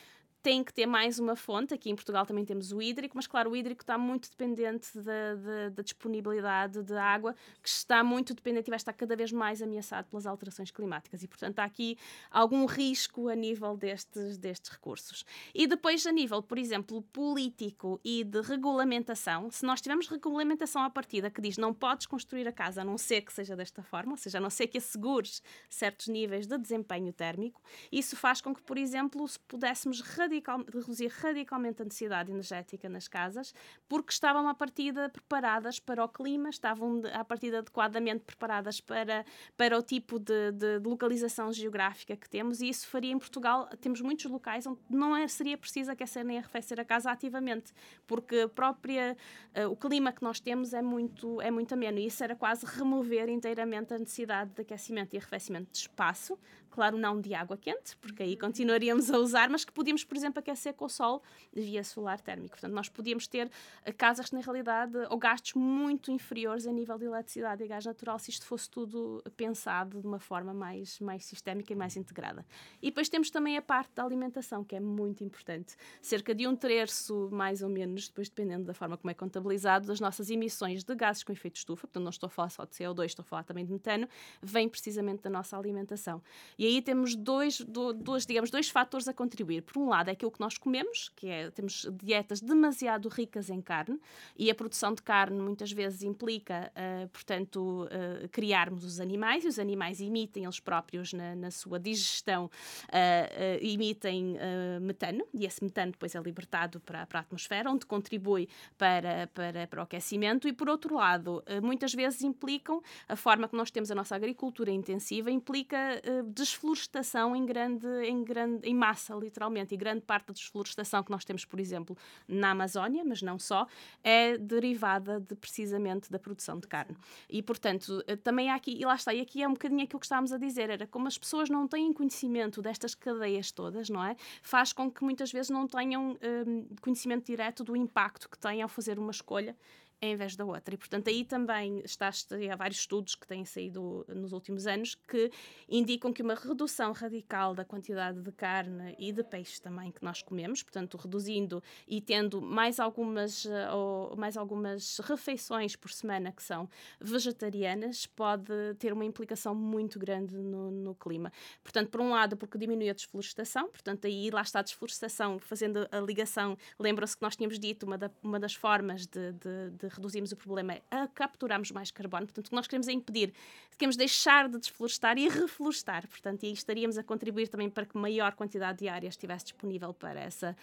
[0.42, 1.74] tem que ter mais uma fonte.
[1.74, 5.34] Aqui em Portugal também temos o hídrico, mas claro, o hídrico está muito dependente da,
[5.34, 9.60] da, da disponibilidade de água, que está muito dependente e vai estar cada vez mais
[9.62, 11.22] ameaçado pelas alterações climáticas.
[11.22, 11.98] E, portanto, há aqui
[12.30, 15.24] algum risco a nível destes, destes recursos.
[15.54, 20.90] E depois, a nível, por exemplo, político e de regulamentação, se nós tivermos regulamentação à
[20.90, 24.12] partida que diz não podes construir a casa a não ser que seja desta forma,
[24.12, 27.60] ou seja, a não ser que assegures certos níveis de desempenho térmico,
[27.90, 33.08] isso faz com que, por exemplo, se pudéssemos radical, reduzir radicalmente a necessidade energética nas
[33.08, 33.54] casas,
[33.88, 39.24] porque estavam à partida preparadas para o clima, estavam à partida adequadamente preparadas para,
[39.56, 43.68] para o tipo de, de, de localização geográfica que temos, e isso faria em Portugal,
[43.80, 47.72] temos muitos locais onde não é, seria preciso aquecer nem arrefecer a casa ativamente,
[48.06, 49.16] porque a própria,
[49.56, 52.66] uh, o clima que nós temos é muito, é muito ameno, e isso era quase
[52.66, 56.38] remover inteiramente a necessidade de aquecimento e arrefecimento de espaço,
[56.78, 60.38] claro, não de água quente, porque aí continuaríamos a usar, mas que podíamos, por exemplo,
[60.38, 61.20] aquecer com o sol
[61.52, 62.50] via solar térmico.
[62.50, 63.50] Portanto, nós podíamos ter
[63.84, 67.84] eh, casas que, na realidade, ou gastos muito inferiores a nível de eletricidade e gás
[67.84, 72.46] natural se isto fosse tudo pensado de uma forma mais, mais sistémica e mais integrada.
[72.80, 75.74] E depois temos também a parte da alimentação, que é muito importante.
[76.00, 79.98] Cerca de um terço, mais ou menos, depois dependendo da forma como é contabilizado, das
[79.98, 83.06] nossas emissões de gases com efeito estufa, portanto, não estou a falar só de CO2,
[83.06, 84.08] estou a falar também de metano,
[84.40, 86.22] vem precisamente da nossa alimentação.
[86.56, 89.62] E aí temos dois, dois, digamos, dois fatores a contribuir.
[89.62, 93.60] Por um lado, é aquilo que nós comemos, que é temos dietas demasiado ricas em
[93.60, 93.98] carne,
[94.36, 99.48] e a produção de carne muitas vezes implica, uh, portanto, uh, criarmos os animais, e
[99.48, 104.36] os animais emitem eles próprios na, na sua digestão, uh, emitem
[104.80, 109.66] metano, e esse metano depois é libertado para, para a atmosfera, onde contribui para, para,
[109.66, 113.90] para o aquecimento, e por outro lado, muitas vezes implicam, a forma que nós temos
[113.90, 119.74] a nossa agricultura intensiva, implica uh, desflorestação em grande, em grande, em massa, literalmente.
[119.74, 121.96] E grande parte da desflorestação que nós temos, por exemplo,
[122.26, 123.66] na Amazónia, mas não só,
[124.02, 126.96] é derivada de precisamente da produção de carne.
[127.28, 130.00] E, portanto, eh, também há aqui, e lá está, e aqui é um bocadinho aquilo
[130.00, 134.04] que estávamos a dizer, era como as pessoas não têm conhecimento destas cadeias todas, não
[134.04, 134.16] é?
[134.42, 138.68] Faz com que muitas vezes não tenham um, conhecimento direto do impacto que têm ao
[138.68, 139.56] fazer uma escolha
[140.00, 140.74] em vez da outra.
[140.74, 145.30] E, portanto, aí também está, há vários estudos que têm saído nos últimos anos que
[145.68, 150.22] indicam que uma redução radical da quantidade de carne e de peixe também que nós
[150.22, 156.42] comemos, portanto, reduzindo e tendo mais algumas, eh, ou mais algumas refeições por semana que
[156.42, 156.68] são
[157.00, 161.32] vegetarianas, pode ter uma implicação muito grande no, no clima.
[161.62, 165.88] Portanto, por um lado, porque diminui a desflorestação, portanto, aí lá está a desflorestação, fazendo
[165.90, 169.87] a ligação, lembram-se que nós tínhamos dito, uma, da, uma das formas de, de, de
[169.88, 172.26] reduzirmos o problema a capturarmos mais carbono.
[172.26, 173.32] Portanto, o que nós queremos é impedir,
[173.76, 176.06] queremos deixar de desflorestar e reflorestar.
[176.08, 180.20] Portanto, e estaríamos a contribuir também para que maior quantidade de área estivesse disponível para
[180.20, 180.56] essa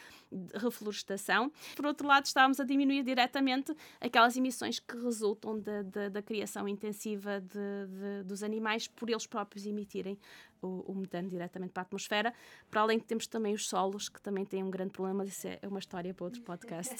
[0.55, 1.51] reflorestação.
[1.75, 6.67] Por outro lado, estávamos a diminuir diretamente aquelas emissões que resultam da, da, da criação
[6.67, 10.17] intensiva de, de, dos animais por eles próprios emitirem
[10.61, 12.33] o, o, metano diretamente para a atmosfera,
[12.69, 15.47] para além que temos também os solos, que também têm um grande problema, mas isso
[15.47, 16.95] é uma história para outro podcast.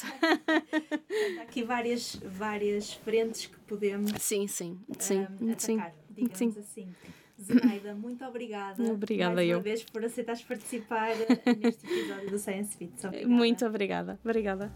[1.39, 6.55] Há aqui várias, várias frentes que podemos sim, sim, sim, um, atacar, sim, sim.
[6.59, 6.95] assim.
[7.41, 8.81] Zenaida, muito obrigada.
[8.91, 9.57] Obrigada mais eu.
[9.57, 11.11] uma vez por aceitares participar
[11.59, 12.93] neste episódio do Science Fit.
[13.25, 14.19] Muito obrigada.
[14.23, 14.71] Obrigada.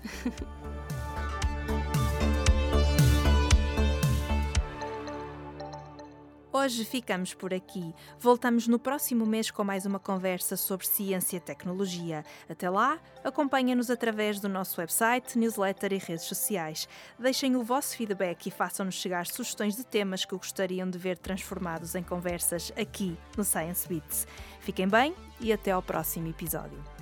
[6.59, 7.95] Hoje ficamos por aqui.
[8.19, 12.25] Voltamos no próximo mês com mais uma conversa sobre ciência e tecnologia.
[12.49, 16.85] Até lá, acompanha-nos através do nosso website, newsletter e redes sociais.
[17.17, 21.95] Deixem o vosso feedback e façam-nos chegar sugestões de temas que gostariam de ver transformados
[21.95, 24.27] em conversas aqui no Science Beats.
[24.59, 26.98] Fiquem bem e até ao próximo episódio.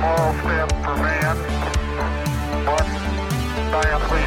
[0.00, 1.36] small step for man,
[2.64, 2.90] one
[3.70, 4.19] giant leap.